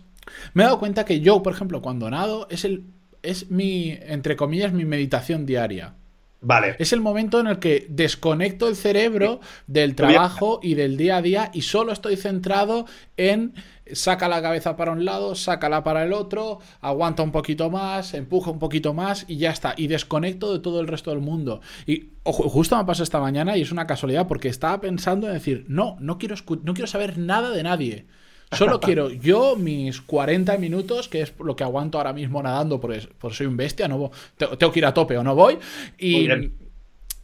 me 0.52 0.64
he 0.64 0.66
dado 0.66 0.80
cuenta 0.80 1.04
que 1.04 1.20
yo, 1.20 1.44
por 1.44 1.52
ejemplo, 1.52 1.80
cuando 1.80 2.10
nado, 2.10 2.48
es 2.50 2.64
el 2.64 2.86
es 3.22 3.48
mi, 3.48 3.96
entre 4.02 4.34
comillas, 4.34 4.72
mi 4.72 4.84
meditación 4.84 5.46
diaria. 5.46 5.94
Vale. 6.42 6.76
Es 6.78 6.92
el 6.92 7.00
momento 7.00 7.38
en 7.38 7.46
el 7.46 7.58
que 7.58 7.86
desconecto 7.90 8.66
el 8.68 8.76
cerebro 8.76 9.40
del 9.66 9.94
trabajo 9.94 10.60
y 10.62 10.74
del 10.74 10.96
día 10.96 11.18
a 11.18 11.22
día 11.22 11.50
y 11.52 11.62
solo 11.62 11.92
estoy 11.92 12.16
centrado 12.16 12.86
en 13.16 13.54
saca 13.92 14.28
la 14.28 14.42
cabeza 14.42 14.76
para 14.76 14.92
un 14.92 15.04
lado, 15.04 15.34
sácala 15.34 15.82
para 15.82 16.04
el 16.04 16.12
otro, 16.12 16.60
aguanta 16.80 17.22
un 17.22 17.32
poquito 17.32 17.70
más, 17.70 18.14
empuja 18.14 18.50
un 18.50 18.58
poquito 18.58 18.94
más 18.94 19.24
y 19.28 19.36
ya 19.36 19.50
está. 19.50 19.74
Y 19.76 19.86
desconecto 19.86 20.52
de 20.52 20.60
todo 20.60 20.80
el 20.80 20.88
resto 20.88 21.10
del 21.10 21.20
mundo. 21.20 21.60
Y 21.86 22.10
justo 22.24 22.76
me 22.76 22.84
pasó 22.84 23.02
esta 23.02 23.20
mañana 23.20 23.56
y 23.56 23.62
es 23.62 23.72
una 23.72 23.86
casualidad 23.86 24.26
porque 24.26 24.48
estaba 24.48 24.80
pensando 24.80 25.26
en 25.26 25.34
decir, 25.34 25.64
no, 25.68 25.96
no 26.00 26.18
quiero, 26.18 26.36
no 26.62 26.74
quiero 26.74 26.86
saber 26.86 27.18
nada 27.18 27.50
de 27.50 27.62
nadie. 27.62 28.06
Solo 28.52 28.80
quiero 28.80 29.10
yo 29.10 29.56
mis 29.56 30.00
40 30.00 30.58
minutos, 30.58 31.08
que 31.08 31.22
es 31.22 31.32
lo 31.38 31.54
que 31.54 31.64
aguanto 31.64 31.98
ahora 31.98 32.12
mismo 32.12 32.42
nadando, 32.42 32.80
porque, 32.80 33.08
soy 33.30 33.46
un 33.46 33.56
bestia, 33.56 33.86
no 33.86 34.10
tengo 34.36 34.72
que 34.72 34.78
ir 34.80 34.86
a 34.86 34.94
tope 34.94 35.16
o 35.16 35.22
no 35.22 35.34
voy. 35.34 35.58
Y, 35.98 36.28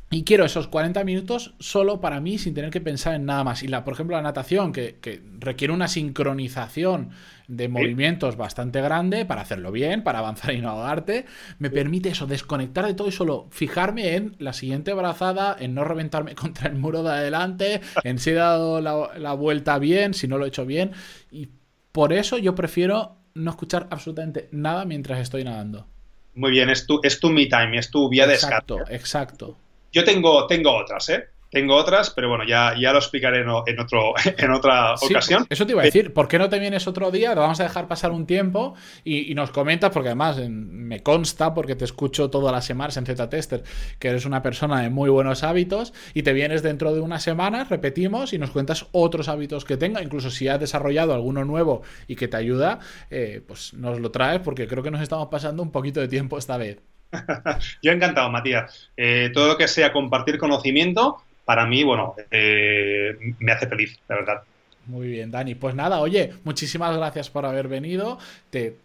y 0.09 0.23
quiero 0.23 0.45
esos 0.45 0.69
40 0.69 1.03
minutos 1.03 1.55
solo 1.59 2.01
para 2.01 2.21
mí 2.21 2.39
sin 2.39 2.55
tener 2.55 2.71
que 2.71 2.81
pensar 2.81 3.17
en 3.17 3.25
nada 3.25 3.43
más. 3.43 3.65
Y 3.65 3.69
la, 3.69 3.85
por 3.85 3.95
ejemplo, 3.95 4.15
la 4.15 4.23
natación, 4.23 4.73
que, 4.73 4.97
requiere 5.41 5.75
una 5.75 5.89
sincronización 5.89 7.11
de 7.49 7.69
movimientos 7.69 8.37
bastante 8.37 8.81
grande 8.81 9.25
para 9.25 9.41
hacerlo 9.41 9.73
bien, 9.73 10.05
para 10.05 10.21
avanzar 10.21 10.55
y 10.55 10.61
no 10.61 10.71
ahogarte, 10.71 11.27
me 11.59 11.71
permite 11.71 12.11
eso, 12.11 12.27
desconectar 12.27 12.87
de 12.87 12.95
todo 12.95 13.09
y 13.09 13.13
solo 13.13 13.49
fijarme 13.51 14.15
en 14.15 14.37
la 14.39 14.53
siguiente 14.53 14.95
brazada, 14.95 15.57
en 15.59 15.75
no 15.75 15.83
reventarme 15.83 16.35
contra 16.37 16.69
el 16.69 16.77
muro 16.77 17.03
de 17.03 17.11
adelante, 17.11 17.81
en 18.05 18.21
si 18.21 18.31
he 18.31 18.35
dado 18.35 18.81
la, 18.81 19.33
vuelta 19.33 19.79
bien, 19.81 20.15
si 20.15 20.29
no 20.29 20.39
lo 20.39 20.45
he 20.45 20.49
hecho 20.49 20.67
bien. 20.67 20.93
Y 21.33 21.49
por 21.91 22.13
eso 22.13 22.39
yo 22.39 22.55
prefiero 22.55 23.17
no 23.35 23.51
escuchar 23.51 23.89
absolutamente 23.91 24.49
nada 24.53 24.85
mientras 24.85 25.19
estoy 25.19 25.43
nadando. 25.43 25.89
Muy 26.35 26.53
bien, 26.53 26.71
es 26.71 26.87
tu, 26.87 27.01
es 27.03 27.19
tu 27.19 27.31
me 27.31 27.47
time, 27.47 27.77
es 27.77 27.91
tu 27.91 28.09
vía 28.09 28.27
de 28.27 28.35
Exacto, 28.35 28.79
exacto. 28.89 29.57
Yo 29.97 30.05
tengo, 30.05 30.47
tengo 30.47 30.77
otras, 30.77 31.09
¿eh? 31.09 31.25
Tengo 31.51 31.75
otras, 31.75 32.11
pero 32.11 32.29
bueno, 32.29 32.45
ya, 32.47 32.75
ya 32.79 32.93
lo 32.93 32.99
explicaré 32.99 33.41
en, 33.41 33.49
otro, 33.49 34.13
en 34.37 34.51
otra 34.51 34.93
ocasión. 34.95 35.47
Eso 35.49 35.65
te 35.65 35.73
iba 35.73 35.81
a 35.81 35.87
decir, 35.87 36.13
¿por 36.13 36.29
qué 36.29 36.39
no 36.39 36.51
te 36.51 36.59
vienes 36.59 36.87
otro 36.87 37.11
día? 37.11 37.35
Lo 37.35 37.41
vamos 37.41 37.61
a 37.61 37.63
dejar 37.63 37.89
pasar 37.89 38.13
un 38.13 38.27
tiempo 38.27 38.75
y, 39.05 39.35
nos 39.35 39.53
comentas, 39.53 39.91
porque 39.91 40.11
además 40.11 40.37
me 40.51 41.03
consta, 41.03 41.55
porque 41.55 41.75
te 41.75 41.87
escucho 41.87 42.29
todas 42.29 42.53
las 42.53 42.67
semanas 42.67 42.99
en 42.99 43.07
Z-Tester, 43.07 43.63
que 43.99 44.09
eres 44.09 44.27
una 44.27 44.43
persona 44.43 44.83
de 44.83 44.91
muy 44.91 45.09
buenos 45.09 45.45
hábitos 45.45 45.95
y 46.13 46.25
te 46.25 46.35
vienes 46.35 46.63
dentro 46.63 46.93
de 46.93 47.01
unas 47.01 47.23
semanas, 47.23 47.71
repetimos 47.71 48.35
y 48.35 48.39
nos 48.39 48.51
cuentas 48.51 48.89
otros 48.93 49.31
hábitos 49.31 49.65
que 49.65 49.79
tenga, 49.79 50.03
incluso 50.03 50.29
si 50.29 50.49
has 50.49 50.61
desarrollado 50.61 51.15
alguno 51.15 51.47
nuevo 51.47 51.81
y 52.07 52.17
que 52.17 52.29
te 52.29 52.37
ayuda, 52.37 52.81
eh, 53.09 53.41
pues 53.49 53.73
nos 53.73 53.99
lo 53.99 54.11
traes 54.11 54.41
porque 54.41 54.69
creo 54.69 54.83
que 54.83 54.91
nos 54.91 55.01
estamos 55.01 55.29
pasando 55.29 55.63
un 55.63 55.73
poquito 55.73 56.01
de 56.01 56.09
tiempo 56.09 56.37
esta 56.37 56.59
vez. 56.59 56.83
Yo 57.83 57.93
encantado, 57.93 58.31
Matías. 58.31 58.91
Eh, 58.97 59.31
todo 59.33 59.49
lo 59.49 59.57
que 59.57 59.69
sea 59.69 59.93
compartir 59.93 60.39
conocimiento, 60.39 61.23
para 61.45 61.67
mí, 61.67 61.85
bueno, 61.85 62.15
eh, 62.31 63.17
me 63.39 63.53
hace 63.53 63.67
feliz, 63.67 63.99
la 64.09 64.17
verdad. 64.17 64.43
Muy 64.87 65.09
bien, 65.09 65.31
Dani. 65.31 65.57
Pues 65.57 65.75
nada, 65.75 66.01
oye, 66.01 66.33
muchísimas 66.45 66.97
gracias 66.97 67.29
por 67.29 67.45
haber 67.45 67.67
venido. 67.67 68.19
Te, 68.51 68.77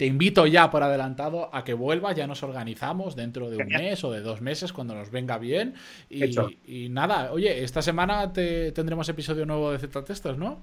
invito 0.00 0.46
ya 0.46 0.70
por 0.70 0.82
adelantado 0.82 1.54
a 1.54 1.62
que 1.62 1.74
vuelvas, 1.74 2.16
ya 2.16 2.26
nos 2.26 2.42
organizamos 2.42 3.14
dentro 3.14 3.48
de 3.48 3.58
un 3.58 3.68
mes 3.68 4.02
o 4.02 4.10
de 4.10 4.20
dos 4.20 4.40
meses 4.40 4.72
cuando 4.72 4.94
nos 4.94 5.10
venga 5.10 5.38
bien. 5.38 5.74
Y, 6.10 6.88
nada, 6.88 7.32
oye, 7.32 7.62
esta 7.62 7.82
semana 7.82 8.32
te, 8.32 8.72
tendremos 8.72 9.08
episodio 9.08 9.46
nuevo 9.46 9.70
de 9.70 9.78
Z-Testers, 9.78 10.38
¿no? 10.38 10.58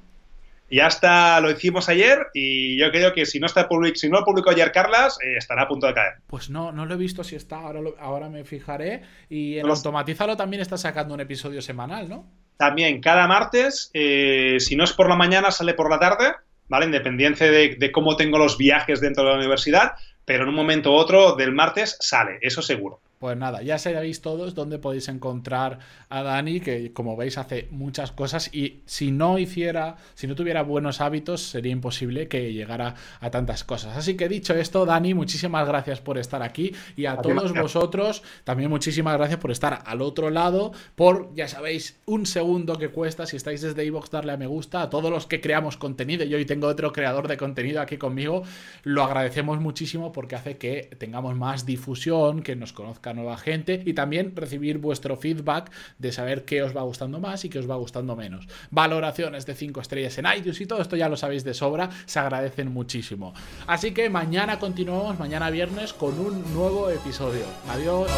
Ya 0.69 0.88
está, 0.88 1.39
lo 1.41 1.51
hicimos 1.51 1.89
ayer 1.89 2.28
y 2.34 2.78
yo 2.80 2.89
creo 2.91 3.13
que 3.13 3.25
si 3.25 3.39
no 3.39 3.45
está 3.45 3.67
public, 3.67 3.95
si 3.95 4.10
no 4.10 4.19
lo 4.19 4.25
publicó 4.25 4.49
ayer 4.49 4.71
Carlas, 4.71 5.17
eh, 5.23 5.38
estará 5.38 5.63
a 5.63 5.67
punto 5.67 5.88
de 5.88 5.93
caer. 5.93 6.13
Pues 6.28 6.49
no, 6.49 6.71
no 6.71 6.86
lo 6.86 6.95
he 6.95 6.97
visto 6.97 7.23
si 7.23 7.36
está, 7.36 7.60
ahora, 7.60 7.82
ahora 7.99 8.30
me 8.30 8.43
fijaré. 8.43 9.04
Y 9.30 9.60
en 9.60 9.69
Automatizalo 9.69 10.36
también 10.36 10.62
está 10.62 10.78
sacando 10.78 11.13
un 11.13 11.19
episodio 11.19 11.62
semanal, 11.62 12.10
¿no? 12.10 12.28
También 12.58 13.01
cada 13.01 13.28
martes, 13.28 13.91
eh, 13.93 14.58
si 14.60 14.75
no 14.75 14.86
es 14.86 14.93
por 14.93 15.10
la 15.10 15.15
mañana, 15.15 15.51
sale 15.51 15.73
por 15.73 15.89
la 15.89 15.99
tarde, 15.99 16.34
¿vale? 16.67 16.86
Independiente 16.86 17.51
de, 17.51 17.75
de 17.75 17.91
cómo 17.91 18.15
tengo 18.15 18.38
los 18.38 18.58
viajes 18.58 19.01
dentro 19.01 19.23
de 19.23 19.32
la 19.32 19.38
universidad, 19.38 19.93
pero 20.23 20.43
en 20.43 20.49
un 20.49 20.56
momento 20.56 20.91
u 20.91 20.95
otro 20.95 21.36
del 21.36 21.51
martes 21.51 21.97
sale, 21.99 22.39
eso 22.41 22.62
seguro. 22.62 23.01
Pues 23.19 23.38
nada, 23.38 23.62
ya 23.62 23.78
sabéis 23.80 24.21
todos 24.21 24.56
dónde 24.56 24.78
podéis 24.78 25.08
encontrar 25.08 25.80
a 26.10 26.21
Dani, 26.21 26.60
que 26.60 26.91
como 26.91 27.15
veis 27.15 27.38
hace 27.38 27.69
muchas 27.71 28.12
cosas 28.12 28.54
y 28.54 28.82
si 28.86 29.12
no 29.12 29.39
hiciera, 29.39 29.95
si 30.15 30.28
no 30.28 30.36
tuviera 30.36 30.63
buenos 30.63 30.99
hábitos, 30.99 31.41
sería 31.41 31.71
imposible 31.71 32.28
que 32.28 32.51
llegara 32.51 32.95
a 33.21 33.32
tantas 33.32 33.63
cosas. 33.63 33.95
Así 33.95 34.17
que 34.17 34.28
dicho 34.28 34.54
esto, 34.54 34.86
Dani, 34.86 35.13
muchísimas 35.13 35.65
gracias 35.65 36.01
por 36.01 36.17
estar 36.17 36.43
aquí 36.43 36.73
y 36.97 37.06
a, 37.06 37.15
todos 37.15 37.54
vosotros 37.54 38.21
también 38.43 38.69
muchísimas 38.69 39.15
gracias 39.15 39.39
por 39.39 39.51
estar 39.51 39.82
al 39.86 40.01
otro 40.01 40.30
lado, 40.30 40.73
por, 40.95 41.34
ya 41.36 41.47
sabéis, 41.47 41.97
un 42.06 42.25
segundo 42.25 42.78
que 42.78 42.89
cuesta, 42.89 43.25
si 43.25 43.38
estáis 43.38 43.62
desde 43.62 43.86
iVoox, 43.86 44.10
darle 44.12 44.34
a 44.34 44.38
me 44.38 44.47
gusta, 44.47 44.82
a 44.82 44.89
todos 44.89 45.10
los 45.10 45.25
que 45.25 45.39
creamos 45.39 45.78
contenido, 45.78 46.25
yo 46.25 46.36
hoy 46.36 46.45
tengo 46.45 46.67
otro 46.67 46.91
creador 46.91 47.30
de 47.30 47.38
contenido 47.38 47.80
aquí 47.80 47.95
conmigo, 47.97 48.43
lo 48.84 49.04
agradecemos 49.04 49.62
muchísimo 49.62 50.12
porque 50.12 50.36
hace 50.36 50.58
que 50.58 50.89
tengamos 50.97 51.36
más 51.38 51.65
difusión, 51.65 52.43
que 52.43 52.58
nos 52.58 52.73
conozcan 52.73 53.05
nueva 53.13 53.38
gente 53.38 53.82
y 53.86 53.94
también 53.94 54.36
recibir 54.36 54.78
vuestro 54.78 55.18
feedback 55.18 55.72
de 56.00 56.12
saber 56.12 56.46
qué 56.46 56.63
os 56.63 56.76
va 56.76 56.82
gustando 56.82 57.20
más 57.20 57.46
y 57.46 57.50
qué 57.50 57.60
os 57.60 57.70
va 57.70 57.76
gustando 57.76 58.15
menos. 58.15 58.48
Valoraciones 58.72 59.46
de 59.46 59.56
5 59.56 59.82
estrellas 59.82 60.18
en 60.18 60.26
iTunes 60.36 60.62
y 60.62 60.65
todo 60.65 60.82
esto 60.82 60.96
ya 60.96 61.10
lo 61.10 61.18
sabéis 61.18 61.44
de 61.44 61.54
sobra, 61.54 61.89
se 62.06 62.20
agradecen 62.20 62.72
muchísimo. 62.72 63.34
Así 63.68 63.91
que 63.91 64.10
mañana 64.10 64.60
continuamos, 64.60 65.20
mañana 65.20 65.50
viernes, 65.50 65.94
con 65.94 66.20
un 66.20 66.54
nuevo 66.54 66.89
episodio. 66.89 67.46
Adiós. 67.70 68.10